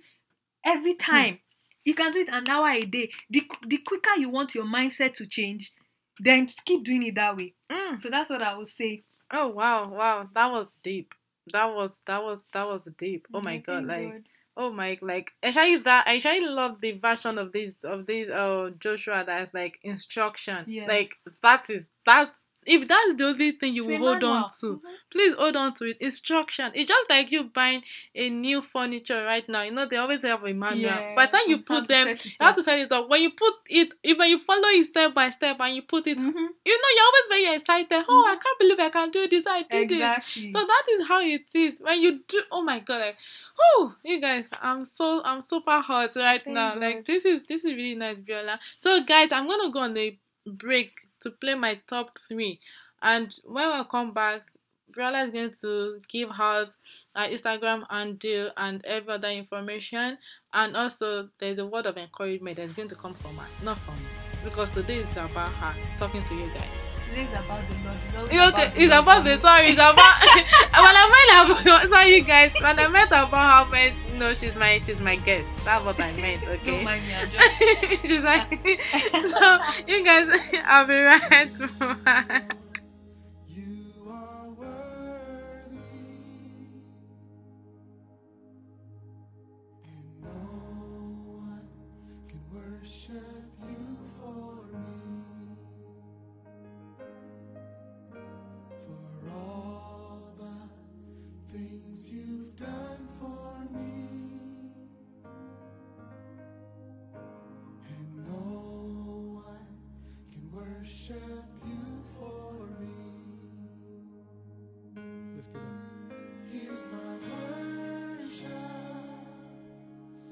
every 0.64 0.94
time 0.94 1.38
you 1.84 1.94
can 1.94 2.12
do 2.12 2.20
it 2.20 2.28
an 2.28 2.48
hour 2.48 2.68
a 2.68 2.82
day 2.82 3.10
the, 3.28 3.42
the 3.66 3.78
quicker 3.78 4.14
you 4.18 4.28
want 4.28 4.54
your 4.54 4.64
mindset 4.64 5.12
to 5.12 5.26
change 5.26 5.72
then 6.18 6.46
keep 6.64 6.84
doing 6.84 7.02
it 7.02 7.14
that 7.14 7.36
way 7.36 7.54
Mm. 7.70 7.98
so 8.00 8.08
that's 8.10 8.30
what 8.30 8.42
i 8.42 8.56
would 8.56 8.66
say 8.66 9.02
Oh 9.30 9.48
wow, 9.48 9.88
wow, 9.88 10.28
that 10.34 10.50
was 10.50 10.76
deep. 10.82 11.14
That 11.52 11.66
was 11.66 11.92
that 12.06 12.22
was 12.22 12.40
that 12.52 12.66
was 12.66 12.88
deep. 12.98 13.26
Oh 13.32 13.40
my 13.40 13.58
god, 13.58 13.84
like 13.86 14.22
oh 14.56 14.72
my 14.72 14.98
like 15.02 15.30
actually 15.42 15.76
that 15.78 16.06
I 16.06 16.16
actually 16.16 16.46
love 16.48 16.80
the 16.80 16.92
version 16.92 17.38
of 17.38 17.52
this 17.52 17.84
of 17.84 18.06
this 18.06 18.28
uh 18.28 18.70
Joshua 18.80 19.22
that 19.24 19.42
is 19.42 19.54
like 19.54 19.78
instruction. 19.82 20.64
Yeah. 20.66 20.86
Like 20.86 21.14
that 21.42 21.70
is 21.70 21.86
that 22.06 22.32
if 22.66 22.86
that's 22.86 23.14
the 23.16 23.24
only 23.24 23.52
thing 23.52 23.74
you 23.74 23.86
will 23.86 23.98
hold 23.98 24.22
on 24.24 24.50
to, 24.60 24.66
Mhm. 24.76 24.94
please 25.10 25.34
hold 25.34 25.56
on 25.56 25.74
to 25.74 25.84
it. 25.86 25.96
Instruction. 26.00 26.70
It's 26.74 26.88
just 26.88 27.08
like 27.10 27.30
you 27.32 27.44
buying 27.44 27.82
a 28.14 28.28
new 28.30 28.60
furniture 28.62 29.24
right 29.24 29.48
now. 29.48 29.62
You 29.62 29.70
know 29.72 29.86
they 29.86 29.96
always 29.96 30.20
have 30.22 30.44
a 30.44 30.52
manual. 30.52 30.82
Yeah, 30.90 31.14
By 31.16 31.26
the 31.26 31.32
time 31.32 31.42
you 31.48 31.58
put 31.58 31.88
them, 31.88 32.08
you 32.08 32.14
have 32.40 32.54
to 32.56 32.62
set 32.62 32.78
it 32.78 32.92
up. 32.92 33.08
When 33.08 33.22
you 33.22 33.30
put 33.30 33.54
it, 33.68 33.94
even 34.04 34.28
you 34.28 34.38
follow 34.38 34.68
it 34.68 34.84
step 34.84 35.14
by 35.14 35.30
step 35.30 35.56
and 35.60 35.74
you 35.74 35.82
put 35.82 36.06
it, 36.06 36.18
Mhm. 36.18 36.24
you 36.24 36.32
know 36.82 36.88
you're 36.96 37.04
always 37.04 37.26
very 37.30 37.56
excited. 37.56 38.04
Oh, 38.08 38.24
I 38.28 38.36
can't 38.36 38.58
believe 38.58 38.78
I 38.80 38.90
can 38.90 39.10
do 39.10 39.26
this. 39.26 39.46
I 39.46 39.62
do 39.62 39.86
this. 39.86 40.24
So 40.52 40.64
that 40.64 40.82
is 40.90 41.08
how 41.08 41.20
it 41.22 41.46
is 41.54 41.80
when 41.80 42.00
you 42.02 42.20
do. 42.28 42.42
Oh 42.52 42.62
my 42.62 42.78
god! 42.80 43.00
Like, 43.00 43.16
oh, 43.58 43.94
you 44.04 44.20
guys, 44.20 44.46
I'm 44.60 44.84
so 44.84 45.22
I'm 45.24 45.40
super 45.40 45.80
hot 45.80 46.14
right 46.16 46.42
Thank 46.42 46.54
now. 46.54 46.74
God. 46.74 46.80
Like 46.82 47.06
this 47.06 47.24
is 47.24 47.42
this 47.44 47.64
is 47.64 47.72
really 47.74 47.94
nice, 47.94 48.18
Biola. 48.18 48.58
So 48.76 49.02
guys, 49.02 49.32
I'm 49.32 49.46
gonna 49.48 49.70
go 49.70 49.80
on 49.80 49.96
a 49.96 50.18
break 50.46 50.92
to 51.20 51.30
play 51.30 51.54
my 51.54 51.80
top 51.86 52.18
three, 52.28 52.60
and 53.02 53.34
when 53.44 53.78
we 53.78 53.84
come 53.84 54.12
back. 54.12 54.42
Biola 54.92 55.26
is 55.26 55.30
going 55.30 55.52
to 55.60 56.00
give 56.08 56.30
out 56.36 56.70
her 57.14 57.28
Instagram 57.28 57.84
handle 57.88 58.50
and 58.56 58.84
every 58.84 59.14
other 59.14 59.28
information, 59.28 60.18
and 60.52 60.76
also 60.76 61.28
there's 61.38 61.60
a 61.60 61.64
word 61.64 61.86
of 61.86 61.96
encouragement 61.96 62.56
that's 62.56 62.72
going 62.72 62.88
to 62.88 62.96
come 62.96 63.14
from 63.14 63.36
her, 63.36 63.46
not 63.62 63.78
from 63.78 63.94
me, 63.94 64.10
because 64.42 64.72
today 64.72 64.96
is 64.96 65.16
about 65.16 65.52
her 65.52 65.76
talking 65.96 66.24
to 66.24 66.34
you 66.34 66.50
guys. 66.52 66.89
Today's 67.10 67.32
about 67.32 67.66
the 67.68 67.74
lord 67.84 67.98
it's 68.04 68.14
always 68.14 68.30
It's 68.32 68.40
okay. 68.54 68.66
about 68.66 68.74
the 68.74 68.80
It's 68.80 68.90
Lord. 68.90 69.02
about 69.02 69.24
the 69.24 69.40
sorry. 69.40 69.66
It's 69.68 69.74
about 69.74 69.96
when 70.84 70.96
I 70.96 71.04
meant 71.14 71.60
about 71.60 71.88
sorry, 71.90 72.14
you 72.16 72.22
guys. 72.24 72.52
When 72.60 72.78
I 72.78 72.88
meant 72.88 73.08
about 73.10 73.64
her 73.64 73.70
friend, 73.70 73.96
you 74.08 74.18
know, 74.18 74.34
she's 74.34 74.54
my 74.54 74.80
she's 74.86 75.00
my 75.00 75.16
guest. 75.16 75.48
That's 75.64 75.84
what 75.84 75.98
I 76.00 76.12
meant. 76.12 76.42
don't 76.64 76.84
mind 76.84 77.02
me 77.06 77.14
i'm 77.14 77.30
just 77.30 78.02
she's 78.02 78.22
like 78.22 78.50
so. 79.28 79.58
You 79.86 80.04
guys, 80.04 80.28
I'll 80.66 80.86
be 80.86 80.98
right 80.98 81.50
back. 82.04 82.56
You 83.48 84.06
are 84.08 84.48
worthy, 84.58 85.76
and 89.84 90.22
no 90.22 90.28
one 91.26 91.68
can 92.28 92.40
worship 92.52 93.59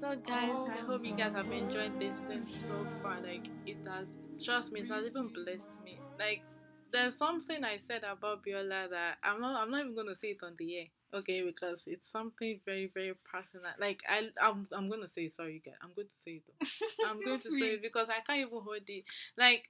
So 0.01 0.15
guys, 0.17 0.67
I 0.69 0.83
hope 0.87 1.05
you 1.05 1.15
guys 1.17 1.33
have 1.35 1.51
enjoyed 1.51 1.99
this 1.99 2.19
thing 2.29 2.47
so 2.47 2.87
far. 3.03 3.21
Like 3.21 3.49
it 3.67 3.79
has, 3.87 4.19
trust 4.43 4.73
me, 4.73 4.81
it 4.81 4.89
has 4.89 5.07
even 5.09 5.29
blessed 5.29 5.81
me. 5.85 6.03
Like 6.19 6.45
there's 6.93 7.17
something 7.19 7.65
I 7.65 7.79
said 7.79 8.05
about 8.05 8.45
Biola 8.45 8.89
that 8.91 9.19
I'm 9.23 9.41
not, 9.41 9.61
I'm 9.63 9.71
not 9.71 9.81
even 9.81 9.97
gonna 9.97 10.17
say 10.17 10.29
it 10.29 10.39
on 10.43 10.55
the 10.59 10.79
air, 10.79 10.85
okay? 11.15 11.43
Because 11.45 11.83
it's 11.87 12.11
something 12.11 12.61
very, 12.65 12.91
very 12.95 13.15
personal. 13.31 13.67
Like 13.81 14.01
I, 14.09 14.29
I'm, 14.41 14.69
I'm 14.73 14.89
gonna 14.89 15.09
say 15.09 15.23
it, 15.23 15.35
sorry, 15.35 15.61
guys. 15.65 15.75
I'm 15.83 15.93
going 15.97 16.09
to 16.09 16.15
say 16.25 16.31
it. 16.33 16.43
though. 16.47 17.07
I'm 17.09 17.23
going 17.25 17.41
to 17.41 17.51
say 17.51 17.75
it 17.75 17.83
because 17.83 18.09
I 18.09 18.21
can't 18.21 18.39
even 18.39 18.61
hold 18.63 18.89
it. 18.89 19.05
Like 19.37 19.69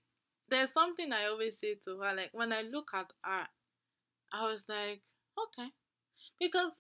there's 0.51 0.73
something 0.73 1.13
I 1.13 1.27
always 1.27 1.59
say 1.59 1.77
to 1.87 1.99
her. 2.01 2.15
Like 2.15 2.31
when 2.33 2.53
I 2.53 2.63
look 2.63 2.91
at 2.95 3.11
her, 3.25 3.47
I 4.33 4.51
was 4.51 4.65
like, 4.69 5.01
okay, 5.39 5.69
because 6.41 6.73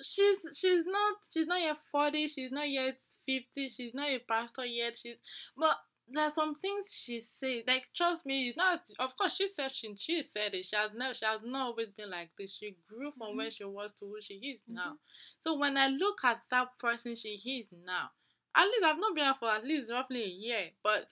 she's 0.00 0.38
she's 0.54 0.84
not 0.84 1.14
she's 1.32 1.46
not 1.46 1.60
yet 1.60 1.76
40 1.90 2.28
she's 2.28 2.52
not 2.52 2.68
yet 2.68 2.98
50 3.26 3.68
she's 3.68 3.94
not 3.94 4.08
a 4.08 4.18
pastor 4.18 4.64
yet 4.64 4.96
she's 4.96 5.16
but 5.56 5.76
there's 6.08 6.34
some 6.34 6.54
things 6.56 6.92
she 6.92 7.22
said 7.40 7.62
like 7.66 7.86
trust 7.94 8.26
me 8.26 8.48
it's 8.48 8.56
not 8.56 8.80
of 8.98 9.16
course 9.16 9.34
she 9.34 9.48
said 9.48 9.70
she, 9.72 9.92
she 9.96 10.22
said 10.22 10.54
it 10.54 10.64
she 10.64 10.76
has 10.76 10.90
never 10.94 11.14
she 11.14 11.24
has 11.24 11.40
not 11.44 11.66
always 11.66 11.88
been 11.96 12.10
like 12.10 12.30
this 12.38 12.54
she 12.54 12.76
grew 12.88 13.10
from 13.18 13.36
where 13.36 13.46
mm-hmm. 13.46 13.50
she 13.50 13.64
was 13.64 13.92
to 13.94 14.04
who 14.04 14.20
she 14.20 14.34
is 14.34 14.60
mm-hmm. 14.62 14.74
now. 14.74 14.92
So 15.40 15.56
when 15.58 15.76
i 15.76 15.88
look 15.88 16.18
at 16.24 16.42
that 16.50 16.68
person 16.78 17.16
she 17.16 17.30
is 17.30 17.66
now 17.84 18.10
at 18.56 18.66
least 18.66 18.84
i've 18.84 19.00
not 19.00 19.14
been 19.16 19.24
her 19.24 19.34
for 19.38 19.50
at 19.50 19.64
least 19.64 19.90
roughly 19.90 20.22
a 20.22 20.28
year 20.28 20.70
but 20.82 21.08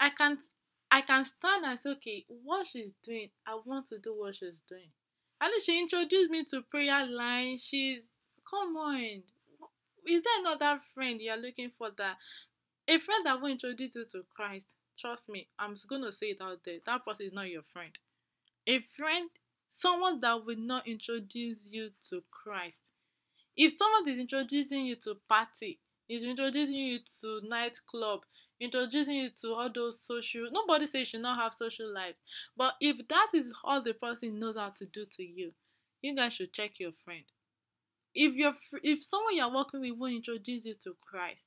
i 0.00 0.08
can 0.10 0.38
I 0.94 1.00
can 1.00 1.24
stand 1.24 1.64
and 1.64 1.80
say, 1.80 1.90
okay, 1.92 2.26
what 2.28 2.66
she's 2.66 2.92
doing, 3.02 3.30
I 3.46 3.58
want 3.64 3.86
to 3.86 3.98
do 3.98 4.14
what 4.14 4.36
she's 4.36 4.62
doing. 4.68 4.90
She 5.64 5.78
introduced 5.78 6.30
me 6.30 6.44
to 6.44 6.62
prayer 6.62 7.06
line. 7.06 7.58
She's 7.58 8.08
come 8.48 8.76
on. 8.76 9.22
Is 10.06 10.22
there 10.22 10.40
another 10.40 10.80
friend 10.94 11.20
you're 11.20 11.36
looking 11.36 11.70
for 11.76 11.90
that 11.96 12.16
a 12.88 12.98
friend 12.98 13.24
that 13.26 13.40
will 13.40 13.48
introduce 13.48 13.94
you 13.94 14.04
to 14.12 14.24
Christ? 14.34 14.68
Trust 14.98 15.28
me, 15.28 15.48
I'm 15.58 15.74
just 15.74 15.88
gonna 15.88 16.12
say 16.12 16.26
it 16.26 16.40
out 16.40 16.60
there. 16.64 16.78
That 16.84 17.04
person 17.04 17.26
is 17.26 17.32
not 17.32 17.48
your 17.48 17.62
friend. 17.62 17.92
A 18.66 18.80
friend, 18.96 19.30
someone 19.68 20.20
that 20.20 20.44
will 20.44 20.58
not 20.58 20.86
introduce 20.86 21.66
you 21.70 21.90
to 22.10 22.22
Christ. 22.30 22.82
If 23.56 23.76
someone 23.76 24.08
is 24.08 24.18
introducing 24.18 24.86
you 24.86 24.96
to 24.96 25.16
party, 25.28 25.78
is 26.08 26.24
introducing 26.24 26.74
you 26.74 26.98
to 27.20 27.40
nightclub, 27.44 28.20
introducing 28.62 29.16
you 29.16 29.30
to 29.40 29.52
all 29.54 29.70
those 29.72 30.00
social 30.00 30.48
nobody 30.52 30.86
says 30.86 31.00
you 31.00 31.04
should 31.06 31.20
not 31.22 31.38
have 31.38 31.52
social 31.52 31.92
lives 31.92 32.20
but 32.56 32.74
if 32.80 32.96
that 33.08 33.28
is 33.34 33.52
all 33.64 33.82
the 33.82 33.94
person 33.94 34.38
knows 34.38 34.56
how 34.56 34.70
to 34.70 34.86
do 34.86 35.04
to 35.04 35.22
you 35.22 35.52
you 36.02 36.16
guys 36.16 36.32
should 36.32 36.52
check 36.52 36.80
your 36.80 36.92
friend. 37.04 37.22
If 38.14 38.34
you're 38.34 38.54
if 38.82 39.02
someone 39.02 39.36
you're 39.36 39.54
working 39.54 39.80
with 39.80 39.92
won't 39.96 40.16
introduce 40.16 40.66
you 40.66 40.74
to 40.84 40.94
christ 41.00 41.40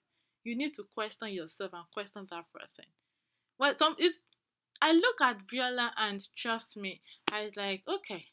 you 0.43 0.56
need 0.56 0.73
to 0.75 0.84
question 0.93 1.30
yourself 1.30 1.71
and 1.73 1.84
question 1.93 2.28
that 2.32 2.45
person. 2.54 2.86
Well 3.60 3.73
some 3.78 3.95
it 3.99 4.13
i 4.82 4.91
look 4.91 5.21
at 5.21 5.38
biola 5.47 5.91
and 5.97 6.21
trust 6.36 6.75
me 6.75 7.01
i 7.32 7.45
was 7.45 7.56
like 7.56 7.82
okay 7.88 8.25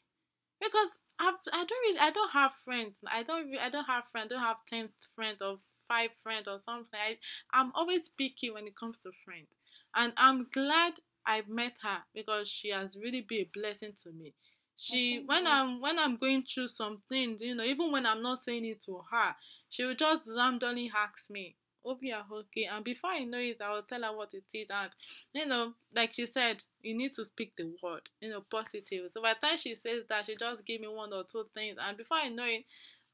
because 0.59 0.89
I've, 1.19 1.35
I 1.53 1.63
don't 1.63 1.81
really 1.81 1.99
I 1.99 2.09
don't 2.09 2.31
have 2.31 2.51
friends. 2.65 2.97
I 3.07 3.23
don't 3.23 3.55
I 3.61 3.69
don't 3.69 3.85
have 3.85 4.05
friends 4.11 4.31
I 4.31 4.35
don't 4.35 4.43
have 4.43 4.57
ten 4.67 4.89
friends 5.15 5.41
or 5.41 5.57
five 5.87 6.09
friends 6.21 6.47
or 6.47 6.59
something. 6.59 6.99
I, 6.99 7.17
I'm 7.53 7.71
always 7.75 8.09
picky 8.09 8.51
when 8.51 8.67
it 8.67 8.75
comes 8.75 8.99
to 8.99 9.11
friends. 9.25 9.47
And 9.95 10.13
I'm 10.17 10.47
glad 10.51 10.93
I've 11.25 11.47
met 11.47 11.77
her 11.83 11.99
because 12.13 12.47
she 12.49 12.69
has 12.69 12.97
really 12.97 13.21
been 13.21 13.41
a 13.41 13.49
blessing 13.53 13.93
to 14.03 14.11
me. 14.11 14.33
She 14.75 15.23
when 15.25 15.45
I'm 15.45 15.79
when 15.81 15.99
I'm 15.99 16.17
going 16.17 16.43
through 16.43 16.67
some 16.69 17.03
things, 17.07 17.41
you 17.41 17.53
know, 17.53 17.63
even 17.63 17.91
when 17.91 18.05
I'm 18.05 18.23
not 18.23 18.43
saying 18.43 18.65
it 18.65 18.81
to 18.85 19.01
her, 19.11 19.35
she 19.69 19.83
will 19.85 19.95
just 19.95 20.27
randomly 20.35 20.91
ask 20.95 21.29
me, 21.29 21.55
Hope 21.85 21.99
you 22.01 22.13
are 22.15 22.25
okay. 22.31 22.63
And 22.71 22.83
before 22.83 23.09
I 23.09 23.25
know 23.25 23.37
it, 23.37 23.61
I 23.61 23.73
will 23.73 23.83
tell 23.83 24.01
her 24.01 24.15
what 24.15 24.33
it 24.33 24.45
is. 24.53 24.69
And 24.69 24.89
you 25.33 25.45
know, 25.45 25.73
like 25.93 26.13
she 26.13 26.25
said, 26.25 26.63
you 26.81 26.97
need 26.97 27.13
to 27.15 27.25
speak 27.25 27.53
the 27.57 27.71
word, 27.83 28.09
you 28.21 28.29
know, 28.29 28.41
positive. 28.49 29.11
So 29.11 29.21
by 29.21 29.33
the 29.33 29.47
time 29.47 29.57
she 29.57 29.75
says 29.75 30.03
that, 30.09 30.25
she 30.25 30.35
just 30.37 30.65
gave 30.65 30.81
me 30.81 30.87
one 30.87 31.13
or 31.13 31.23
two 31.23 31.45
things, 31.53 31.77
and 31.79 31.97
before 31.97 32.17
I 32.17 32.29
know 32.29 32.45
it, 32.45 32.65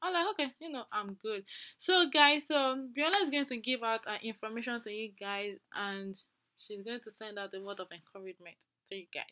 I'm 0.02 0.12
like, 0.12 0.26
okay, 0.32 0.52
you 0.60 0.70
know, 0.70 0.84
I'm 0.92 1.14
good. 1.22 1.44
So, 1.78 2.08
guys, 2.08 2.46
so 2.46 2.88
Biola 2.96 3.22
is 3.22 3.30
going 3.30 3.46
to 3.46 3.56
give 3.58 3.82
out 3.82 4.06
uh, 4.06 4.16
information 4.22 4.80
to 4.82 4.90
you 4.90 5.10
guys, 5.18 5.56
and 5.74 6.16
she's 6.56 6.82
going 6.82 7.00
to 7.00 7.10
send 7.10 7.38
out 7.38 7.54
a 7.54 7.60
word 7.60 7.80
of 7.80 7.88
encouragement 7.92 8.56
to 8.88 8.96
you 8.96 9.06
guys. 9.12 9.24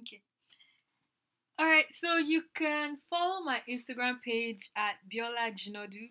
Okay. 0.00 0.22
All 1.58 1.66
right, 1.66 1.84
so 1.92 2.16
you 2.16 2.42
can 2.54 2.96
follow 3.08 3.44
my 3.44 3.60
Instagram 3.68 4.20
page 4.24 4.70
at 4.76 4.94
Biola 5.12 5.52
Jinadu, 5.54 6.08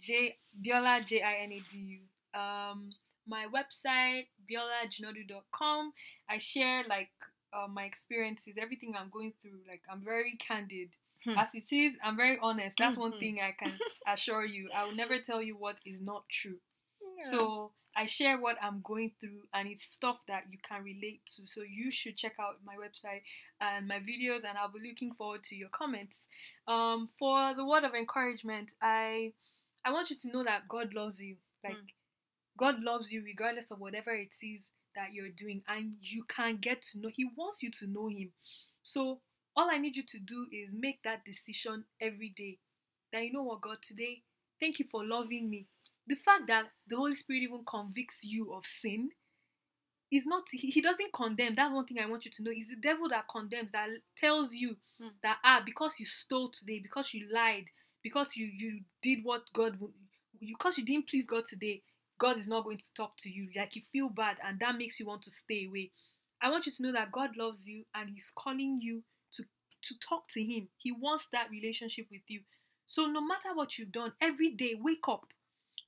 J 0.00 0.36
Biola 0.64 1.04
J 1.04 1.20
I 1.20 1.42
N 1.42 1.52
A 1.52 1.60
D 1.70 1.78
U. 1.78 2.40
Um, 2.40 2.90
my 3.26 3.46
website 3.52 4.26
biolajinadu.com. 4.50 5.92
I 6.28 6.38
share 6.38 6.84
like 6.88 7.10
uh, 7.52 7.66
my 7.68 7.84
experiences, 7.84 8.54
everything 8.60 8.94
I'm 8.98 9.10
going 9.10 9.32
through. 9.40 9.60
Like 9.68 9.82
I'm 9.90 10.02
very 10.04 10.36
candid 10.36 10.90
Hmm. 11.24 11.38
As 11.38 11.48
it 11.54 11.72
is, 11.74 11.94
I'm 12.04 12.16
very 12.16 12.38
honest. 12.42 12.76
That's 12.78 12.96
one 12.96 13.12
mm-hmm. 13.12 13.20
thing 13.20 13.40
I 13.40 13.54
can 13.58 13.72
assure 14.06 14.44
you. 14.44 14.68
I 14.74 14.84
will 14.84 14.94
never 14.94 15.18
tell 15.18 15.42
you 15.42 15.56
what 15.56 15.76
is 15.86 16.00
not 16.00 16.24
true. 16.30 16.56
Yeah. 17.18 17.30
So 17.30 17.72
I 17.96 18.06
share 18.06 18.38
what 18.38 18.56
I'm 18.62 18.80
going 18.82 19.12
through, 19.20 19.42
and 19.52 19.68
it's 19.68 19.84
stuff 19.84 20.18
that 20.26 20.44
you 20.50 20.58
can 20.68 20.82
relate 20.82 21.20
to. 21.36 21.46
So 21.46 21.62
you 21.62 21.90
should 21.90 22.16
check 22.16 22.34
out 22.40 22.56
my 22.64 22.74
website 22.74 23.22
and 23.60 23.86
my 23.86 24.00
videos, 24.00 24.44
and 24.44 24.58
I'll 24.58 24.72
be 24.72 24.86
looking 24.86 25.12
forward 25.12 25.44
to 25.44 25.56
your 25.56 25.68
comments. 25.68 26.22
Um, 26.66 27.08
for 27.18 27.54
the 27.54 27.64
word 27.64 27.84
of 27.84 27.94
encouragement, 27.94 28.72
I 28.82 29.32
I 29.84 29.92
want 29.92 30.10
you 30.10 30.16
to 30.16 30.28
know 30.32 30.44
that 30.44 30.68
God 30.68 30.92
loves 30.94 31.22
you. 31.22 31.36
Like 31.62 31.74
mm. 31.74 31.86
God 32.58 32.80
loves 32.82 33.12
you 33.12 33.22
regardless 33.24 33.70
of 33.70 33.80
whatever 33.80 34.12
it 34.12 34.34
is 34.42 34.62
that 34.96 35.12
you're 35.12 35.28
doing, 35.28 35.62
and 35.68 35.94
you 36.00 36.24
can 36.24 36.56
get 36.56 36.82
to 36.82 37.00
know. 37.00 37.10
He 37.14 37.26
wants 37.36 37.62
you 37.62 37.70
to 37.78 37.86
know 37.86 38.08
Him. 38.08 38.32
So 38.82 39.20
all 39.56 39.70
I 39.70 39.78
need 39.78 39.96
you 39.96 40.02
to 40.02 40.18
do 40.18 40.46
is 40.52 40.72
make 40.72 41.02
that 41.04 41.24
decision 41.24 41.84
every 42.00 42.32
day. 42.36 42.58
That 43.12 43.24
you 43.24 43.32
know 43.32 43.42
what, 43.42 43.60
God, 43.60 43.78
today, 43.82 44.22
thank 44.60 44.78
you 44.78 44.86
for 44.90 45.04
loving 45.04 45.48
me. 45.48 45.66
The 46.06 46.16
fact 46.16 46.48
that 46.48 46.64
the 46.88 46.96
Holy 46.96 47.14
Spirit 47.14 47.42
even 47.42 47.62
convicts 47.66 48.24
you 48.24 48.52
of 48.52 48.66
sin 48.66 49.10
is 50.10 50.26
not, 50.26 50.44
he, 50.50 50.70
he 50.70 50.80
doesn't 50.80 51.12
condemn. 51.12 51.54
That's 51.54 51.72
one 51.72 51.86
thing 51.86 51.98
I 52.00 52.06
want 52.10 52.24
you 52.24 52.30
to 52.32 52.42
know. 52.42 52.50
It's 52.54 52.68
the 52.68 52.76
devil 52.76 53.08
that 53.08 53.26
condemns, 53.30 53.72
that 53.72 53.88
tells 54.18 54.54
you 54.54 54.76
mm. 55.00 55.10
that, 55.22 55.38
ah, 55.44 55.62
because 55.64 55.98
you 55.98 56.06
stole 56.06 56.50
today, 56.50 56.80
because 56.82 57.14
you 57.14 57.28
lied, 57.32 57.66
because 58.02 58.36
you, 58.36 58.46
you 58.46 58.80
did 59.02 59.20
what 59.22 59.42
God, 59.52 59.78
you, 60.40 60.54
because 60.56 60.76
you 60.76 60.84
didn't 60.84 61.08
please 61.08 61.26
God 61.26 61.44
today, 61.46 61.82
God 62.18 62.38
is 62.38 62.48
not 62.48 62.64
going 62.64 62.78
to 62.78 62.94
talk 62.94 63.16
to 63.18 63.30
you. 63.30 63.48
Like 63.56 63.76
you 63.76 63.82
feel 63.92 64.08
bad, 64.08 64.36
and 64.46 64.60
that 64.60 64.76
makes 64.76 65.00
you 65.00 65.06
want 65.06 65.22
to 65.22 65.30
stay 65.30 65.66
away. 65.66 65.90
I 66.40 66.50
want 66.50 66.66
you 66.66 66.72
to 66.72 66.82
know 66.82 66.92
that 66.92 67.12
God 67.12 67.36
loves 67.36 67.66
you 67.66 67.84
and 67.94 68.10
He's 68.10 68.30
calling 68.34 68.78
you 68.82 69.02
to 69.84 69.94
talk 69.98 70.28
to 70.30 70.42
Him. 70.42 70.68
He 70.78 70.92
wants 70.92 71.26
that 71.32 71.50
relationship 71.50 72.06
with 72.10 72.22
you. 72.28 72.40
So, 72.86 73.06
no 73.06 73.20
matter 73.20 73.54
what 73.54 73.78
you've 73.78 73.92
done, 73.92 74.12
every 74.20 74.50
day, 74.50 74.74
wake 74.78 75.08
up. 75.08 75.26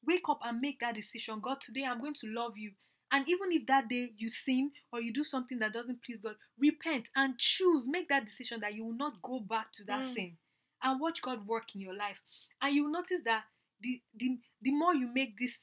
Wake 0.07 0.29
up 0.29 0.41
and 0.45 0.61
make 0.61 0.81
that 0.81 0.95
decision. 0.95 1.41
God, 1.43 1.61
today 1.61 1.85
I'm 1.85 2.01
going 2.01 2.15
to 2.15 2.29
love 2.29 2.57
you. 2.57 2.73
And 3.13 3.29
even 3.29 3.53
if 3.53 3.67
that 3.67 3.89
day 3.89 4.13
you 4.17 4.29
sin 4.29 4.73
or 4.93 5.01
you 5.01 5.13
do 5.13 5.25
something 5.25 5.59
that 5.61 5.73
doesn't 5.73 6.03
please 6.05 6.19
God, 6.23 6.35
repent 6.59 7.09
and 7.15 7.39
choose, 7.39 7.87
make 7.87 8.09
that 8.09 8.25
decision 8.25 8.61
that 8.61 8.75
you 8.75 8.85
will 8.85 8.97
not 8.97 9.23
go 9.23 9.41
back 9.41 9.73
to 9.75 9.85
that 9.85 10.03
mm. 10.03 10.15
sin 10.15 10.37
and 10.83 11.01
watch 11.01 11.23
God 11.23 11.47
work 11.47 11.75
in 11.75 11.81
your 11.81 11.95
life. 11.95 12.21
And 12.61 12.75
you'll 12.75 12.91
notice 12.91 13.21
that 13.25 13.45
the, 13.81 14.01
the, 14.17 14.39
the 14.63 14.73
more 14.73 14.95
you 14.95 15.09
make 15.13 15.39
this 15.39 15.59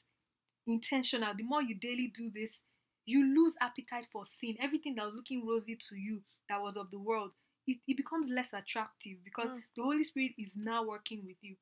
intentional, 0.66 1.34
the 1.36 1.44
more 1.44 1.62
you 1.62 1.74
daily 1.74 2.10
do 2.14 2.30
this, 2.34 2.60
you 3.06 3.24
lose 3.34 3.54
appetite 3.60 4.06
for 4.10 4.24
sin. 4.24 4.56
Everything 4.60 4.94
that 4.94 5.04
was 5.04 5.14
looking 5.14 5.46
rosy 5.46 5.76
to 5.88 5.96
you 5.96 6.22
that 6.48 6.62
was 6.62 6.76
of 6.76 6.90
the 6.90 6.98
world, 6.98 7.32
it, 7.66 7.78
it 7.86 7.96
becomes 7.96 8.28
less 8.28 8.52
attractive 8.52 9.18
because 9.24 9.48
mm. 9.48 9.60
the 9.76 9.82
Holy 9.82 10.04
Spirit 10.04 10.32
is 10.38 10.52
now 10.56 10.84
working 10.84 11.22
with 11.26 11.36
you. 11.40 11.56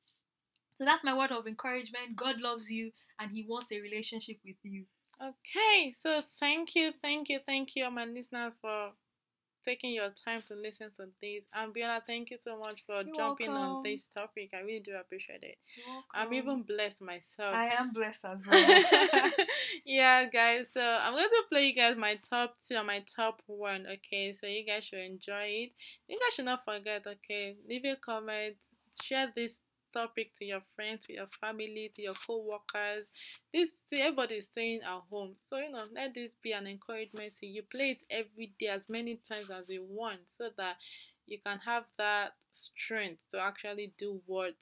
So 0.73 0.85
that's 0.85 1.03
my 1.03 1.15
word 1.15 1.31
of 1.31 1.47
encouragement. 1.47 2.15
God 2.15 2.41
loves 2.41 2.71
you 2.71 2.91
and 3.19 3.31
He 3.31 3.45
wants 3.47 3.71
a 3.71 3.79
relationship 3.79 4.37
with 4.45 4.55
you. 4.63 4.85
Okay, 5.21 5.93
so 6.01 6.21
thank 6.39 6.75
you, 6.75 6.91
thank 7.01 7.29
you, 7.29 7.39
thank 7.45 7.75
you, 7.75 7.89
my 7.91 8.05
listeners, 8.05 8.55
for 8.59 8.91
taking 9.63 9.93
your 9.93 10.09
time 10.09 10.43
to 10.47 10.55
listen 10.55 10.89
to 10.97 11.07
this. 11.21 11.43
And 11.53 11.73
Biola, 11.73 12.01
thank 12.05 12.31
you 12.31 12.37
so 12.39 12.57
much 12.57 12.83
for 12.85 13.01
You're 13.01 13.15
jumping 13.15 13.51
welcome. 13.51 13.77
on 13.77 13.83
this 13.83 14.07
topic. 14.15 14.51
I 14.53 14.59
really 14.61 14.79
do 14.79 14.95
appreciate 14.95 15.43
it. 15.43 15.57
I'm 16.13 16.33
even 16.33 16.63
blessed 16.63 17.01
myself. 17.01 17.55
I 17.55 17.69
am 17.69 17.91
blessed 17.93 18.25
as 18.25 18.41
well. 18.45 19.31
yeah, 19.85 20.25
guys. 20.25 20.69
So 20.73 20.81
I'm 20.81 21.13
going 21.13 21.29
to 21.29 21.43
play 21.49 21.67
you 21.67 21.75
guys 21.75 21.95
my 21.97 22.19
top 22.29 22.55
two 22.67 22.75
or 22.75 22.83
my 22.83 23.03
top 23.15 23.41
one. 23.47 23.85
Okay, 23.87 24.35
so 24.39 24.47
you 24.47 24.65
guys 24.65 24.85
should 24.85 24.99
enjoy 24.99 25.45
it. 25.45 25.71
You 26.07 26.19
guys 26.19 26.35
should 26.35 26.45
not 26.45 26.65
forget. 26.65 27.05
Okay, 27.07 27.55
leave 27.67 27.85
a 27.85 27.95
comment, 27.95 28.55
share 29.01 29.31
this 29.35 29.61
topic 29.93 30.31
to 30.39 30.45
your 30.45 30.61
friends, 30.75 31.05
to 31.07 31.13
your 31.13 31.27
family, 31.39 31.91
to 31.95 32.01
your 32.01 32.13
co-workers. 32.15 33.11
This 33.53 33.69
everybody 33.91 34.35
is 34.35 34.45
staying 34.45 34.81
at 34.81 35.01
home. 35.09 35.35
So 35.47 35.57
you 35.57 35.71
know, 35.71 35.85
let 35.93 36.13
this 36.13 36.31
be 36.41 36.51
an 36.53 36.67
encouragement 36.67 37.35
to 37.37 37.45
you. 37.45 37.63
Play 37.63 37.91
it 37.91 38.03
every 38.09 38.53
day 38.59 38.67
as 38.67 38.83
many 38.89 39.17
times 39.17 39.49
as 39.49 39.69
you 39.69 39.85
want 39.87 40.19
so 40.37 40.49
that 40.57 40.77
you 41.27 41.39
can 41.45 41.59
have 41.59 41.85
that 41.97 42.33
strength 42.51 43.21
to 43.31 43.39
actually 43.39 43.93
do 43.97 44.21
what 44.25 44.55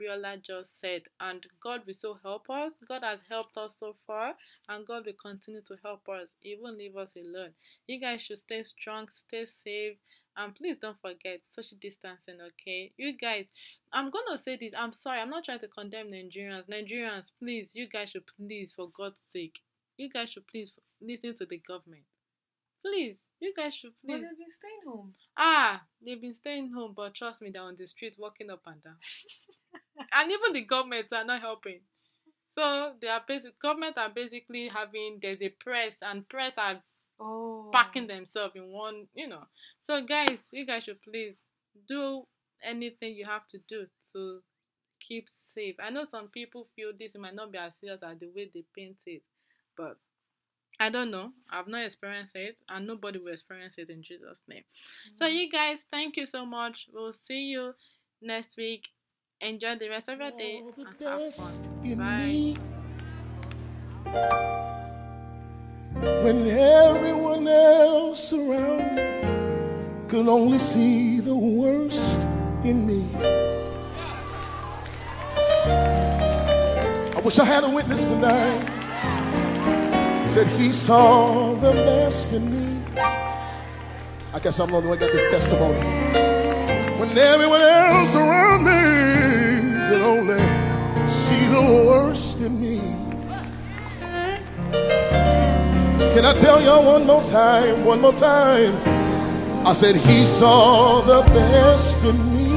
Biola 0.00 0.42
just 0.42 0.80
said. 0.80 1.02
And 1.20 1.46
God 1.62 1.82
will 1.86 1.94
so 1.94 2.18
help 2.22 2.48
us. 2.50 2.72
God 2.88 3.02
has 3.04 3.20
helped 3.28 3.56
us 3.56 3.76
so 3.78 3.96
far, 4.06 4.34
and 4.68 4.86
God 4.86 5.06
will 5.06 5.12
continue 5.14 5.62
to 5.62 5.76
help 5.82 6.08
us. 6.08 6.34
Won't 6.60 6.78
leave 6.78 6.96
us 6.96 7.14
alone. 7.16 7.50
You 7.86 8.00
guys 8.00 8.22
should 8.22 8.38
stay 8.38 8.62
strong, 8.62 9.08
stay 9.12 9.44
safe, 9.44 9.98
and 10.36 10.54
please 10.54 10.78
don't 10.78 11.00
forget 11.00 11.40
social 11.50 11.76
distancing, 11.80 12.38
okay? 12.40 12.92
You 12.96 13.16
guys, 13.16 13.46
I'm 13.92 14.10
gonna 14.10 14.38
say 14.38 14.56
this. 14.56 14.72
I'm 14.76 14.92
sorry, 14.92 15.20
I'm 15.20 15.30
not 15.30 15.44
trying 15.44 15.60
to 15.60 15.68
condemn 15.68 16.10
Nigerians. 16.10 16.68
Nigerians, 16.68 17.30
please, 17.38 17.72
you 17.74 17.88
guys 17.88 18.10
should 18.10 18.26
please, 18.26 18.72
for 18.72 18.88
God's 18.90 19.22
sake, 19.32 19.60
you 19.96 20.08
guys 20.10 20.30
should 20.30 20.46
please 20.46 20.72
listen 21.00 21.34
to 21.34 21.46
the 21.46 21.58
government. 21.58 22.04
Please, 22.84 23.26
you 23.40 23.52
guys 23.56 23.74
should 23.74 23.92
please. 24.04 24.20
But 24.20 24.22
they've 24.22 24.38
been 24.38 24.50
staying 24.50 24.80
home. 24.86 25.14
Ah, 25.36 25.82
they've 26.04 26.20
been 26.20 26.34
staying 26.34 26.72
home, 26.72 26.94
but 26.96 27.14
trust 27.14 27.42
me, 27.42 27.50
they're 27.50 27.62
on 27.62 27.76
the 27.76 27.86
street 27.86 28.16
walking 28.18 28.50
up 28.50 28.62
and 28.66 28.82
down. 28.82 28.96
and 30.14 30.32
even 30.32 30.52
the 30.52 30.62
government 30.62 31.06
are 31.12 31.24
not 31.24 31.40
helping. 31.40 31.80
So 32.50 32.92
they 33.00 33.08
are 33.08 33.22
basic 33.26 33.58
government 33.58 33.96
are 33.96 34.10
basically 34.10 34.68
having 34.68 35.18
there's 35.22 35.40
a 35.40 35.48
press 35.48 35.96
and 36.02 36.28
press 36.28 36.52
are 36.58 36.82
oh. 37.22 37.70
packing 37.72 38.06
themselves 38.06 38.54
in 38.56 38.70
one, 38.72 39.06
you 39.14 39.28
know. 39.28 39.44
So, 39.80 40.04
guys, 40.04 40.40
you 40.52 40.66
guys 40.66 40.84
should 40.84 41.02
please 41.02 41.34
do 41.88 42.24
anything 42.64 43.14
you 43.14 43.24
have 43.24 43.46
to 43.48 43.58
do 43.68 43.86
to 44.12 44.40
keep 45.00 45.26
safe. 45.54 45.76
I 45.82 45.90
know 45.90 46.06
some 46.10 46.28
people 46.28 46.68
feel 46.76 46.92
this 46.98 47.16
might 47.16 47.34
not 47.34 47.52
be 47.52 47.58
as 47.58 47.72
serious 47.80 48.00
as 48.02 48.18
the 48.18 48.28
way 48.34 48.50
they 48.52 48.64
paint 48.76 48.96
it, 49.06 49.22
but 49.76 49.96
I 50.80 50.90
don't 50.90 51.10
know. 51.10 51.32
I've 51.50 51.68
not 51.68 51.84
experienced 51.84 52.36
it, 52.36 52.58
and 52.68 52.86
nobody 52.86 53.18
will 53.18 53.32
experience 53.32 53.76
it 53.78 53.88
in 53.90 54.02
Jesus' 54.02 54.42
name. 54.48 54.64
So, 55.18 55.26
you 55.26 55.50
guys, 55.50 55.78
thank 55.90 56.16
you 56.16 56.26
so 56.26 56.44
much. 56.44 56.88
We'll 56.92 57.12
see 57.12 57.44
you 57.44 57.74
next 58.20 58.56
week. 58.56 58.88
Enjoy 59.40 59.76
the 59.76 59.88
rest 59.88 60.08
of 60.08 60.20
your 60.20 60.30
day 60.30 60.62
and 60.76 61.08
have 61.08 61.34
fun. 61.34 62.56
Bye. 64.04 64.78
When 66.02 66.48
everyone 66.48 67.46
else 67.46 68.32
around 68.32 68.96
me 68.96 70.08
could 70.08 70.26
only 70.26 70.58
see 70.58 71.20
the 71.20 71.34
worst 71.34 72.18
in 72.64 72.84
me. 72.84 73.06
I 77.14 77.20
wish 77.24 77.38
I 77.38 77.44
had 77.44 77.62
a 77.62 77.68
witness 77.68 78.06
tonight. 78.06 78.68
Said 80.26 80.48
he 80.48 80.72
saw 80.72 81.54
the 81.54 81.70
best 81.70 82.32
in 82.32 82.50
me. 82.50 82.82
I 84.34 84.40
guess 84.42 84.58
I'm 84.58 84.70
the 84.70 84.76
only 84.78 84.88
one 84.88 84.98
that 84.98 85.06
got 85.06 85.12
this 85.12 85.30
testimony. 85.30 85.78
When 86.98 87.16
everyone 87.16 87.60
else 87.60 88.16
around 88.16 88.64
me 88.64 89.88
could 89.88 90.02
only 90.02 90.40
see 91.08 91.46
the 91.46 91.62
worst 91.86 92.40
in 92.40 92.60
me. 92.60 93.11
Can 96.14 96.26
I 96.26 96.34
tell 96.34 96.60
y'all 96.62 96.84
one 96.84 97.06
more 97.06 97.22
time? 97.22 97.86
One 97.86 98.02
more 98.02 98.12
time. 98.12 98.76
I 99.66 99.72
said 99.72 99.96
he 99.96 100.26
saw 100.26 101.00
the 101.00 101.22
best 101.32 102.04
in 102.04 102.16
me. 102.36 102.52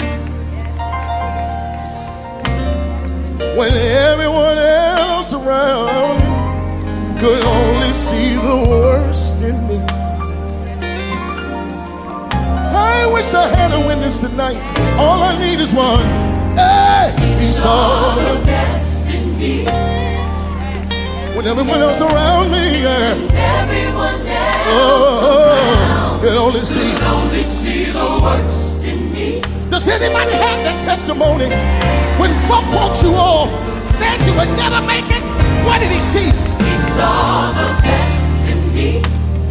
When 3.57 3.71
everyone 3.71 4.57
else 4.57 5.31
around 5.31 6.17
me 6.19 7.19
could 7.21 7.45
only 7.45 7.93
see 7.93 8.33
the 8.33 8.57
worst 8.69 9.41
in 9.41 9.55
me. 9.69 9.77
I 12.75 13.09
wish 13.13 13.33
I 13.33 13.47
had 13.47 13.71
a 13.71 13.87
witness 13.87 14.19
tonight. 14.19 14.61
All 14.99 15.23
I 15.23 15.39
need 15.39 15.61
is 15.61 15.73
one. 15.73 16.03
Hey, 16.57 17.15
he 17.39 17.53
saw 17.53 18.15
the 18.15 18.45
best 18.45 19.07
in 19.13 19.39
me. 19.39 19.94
When 21.35 21.45
everyone 21.47 21.81
else 21.81 21.99
around 22.01 22.51
me, 22.51 22.81
yeah. 22.83 23.11
Everyone 23.61 24.25
else 24.25 24.55
Oh, 24.67 26.19
could 26.21 26.37
only 26.37 26.63
see. 26.63 26.93
could 26.93 27.03
only 27.03 27.43
see 27.43 27.85
the 27.91 28.19
worst 28.23 28.83
in 28.85 29.11
me. 29.11 29.41
Does 29.69 29.87
anybody 29.87 30.31
have 30.31 30.63
that 30.63 30.81
testimony? 30.85 31.49
When 32.19 32.31
folk 32.47 32.63
walked 32.73 33.03
you 33.03 33.13
off, 33.15 33.51
said 33.99 34.15
you 34.25 34.33
would 34.39 34.47
never 34.55 34.79
make 34.87 35.05
it, 35.11 35.21
what 35.65 35.79
did 35.79 35.91
he 35.91 35.99
see? 35.99 36.31
He 36.63 36.75
saw 36.95 37.51
the 37.51 37.67
best 37.83 38.49
in 38.49 38.73
me. 38.73 39.01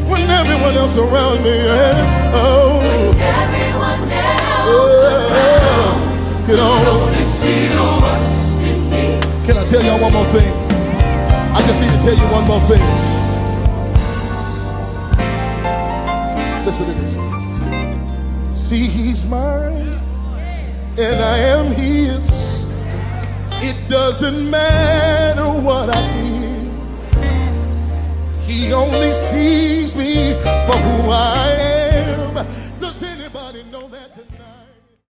When 0.08 0.22
everyone 0.30 0.74
else 0.76 0.96
around 0.96 1.42
me 1.44 1.50
is, 1.52 2.08
oh, 2.32 2.80
Everyone 3.14 4.10
else 4.10 4.64
oh, 4.66 6.44
could 6.46 6.58
only 6.58 7.24
see 7.24 7.68
the 7.68 7.84
worst 8.00 8.62
in 8.62 8.78
me. 8.90 9.20
Can 9.46 9.58
I 9.58 9.64
tell 9.66 9.82
y'all 9.84 10.00
one 10.00 10.12
more 10.14 10.26
thing? 10.32 10.63
I 11.56 11.62
just 11.66 11.80
need 11.80 11.90
to 11.90 12.00
tell 12.02 12.16
you 12.16 12.26
one 12.32 12.46
more 12.46 12.60
thing. 12.68 12.82
Listen 16.66 16.86
to 16.86 16.92
this. 16.92 17.14
See, 18.58 18.86
he's 18.86 19.24
mine, 19.28 19.98
and 20.98 21.22
I 21.22 21.38
am 21.38 21.66
his. 21.66 22.64
It 23.62 23.88
doesn't 23.88 24.50
matter 24.50 25.48
what 25.60 25.94
I 25.94 26.02
did. 26.12 26.34
He 28.42 28.72
only 28.72 29.12
sees 29.12 29.94
me 29.94 30.32
for 30.32 30.76
who 30.76 31.10
I 31.10 31.50
am. 31.52 32.46
Does 32.80 33.02
anybody 33.02 33.62
know 33.70 33.88
that? 33.88 34.33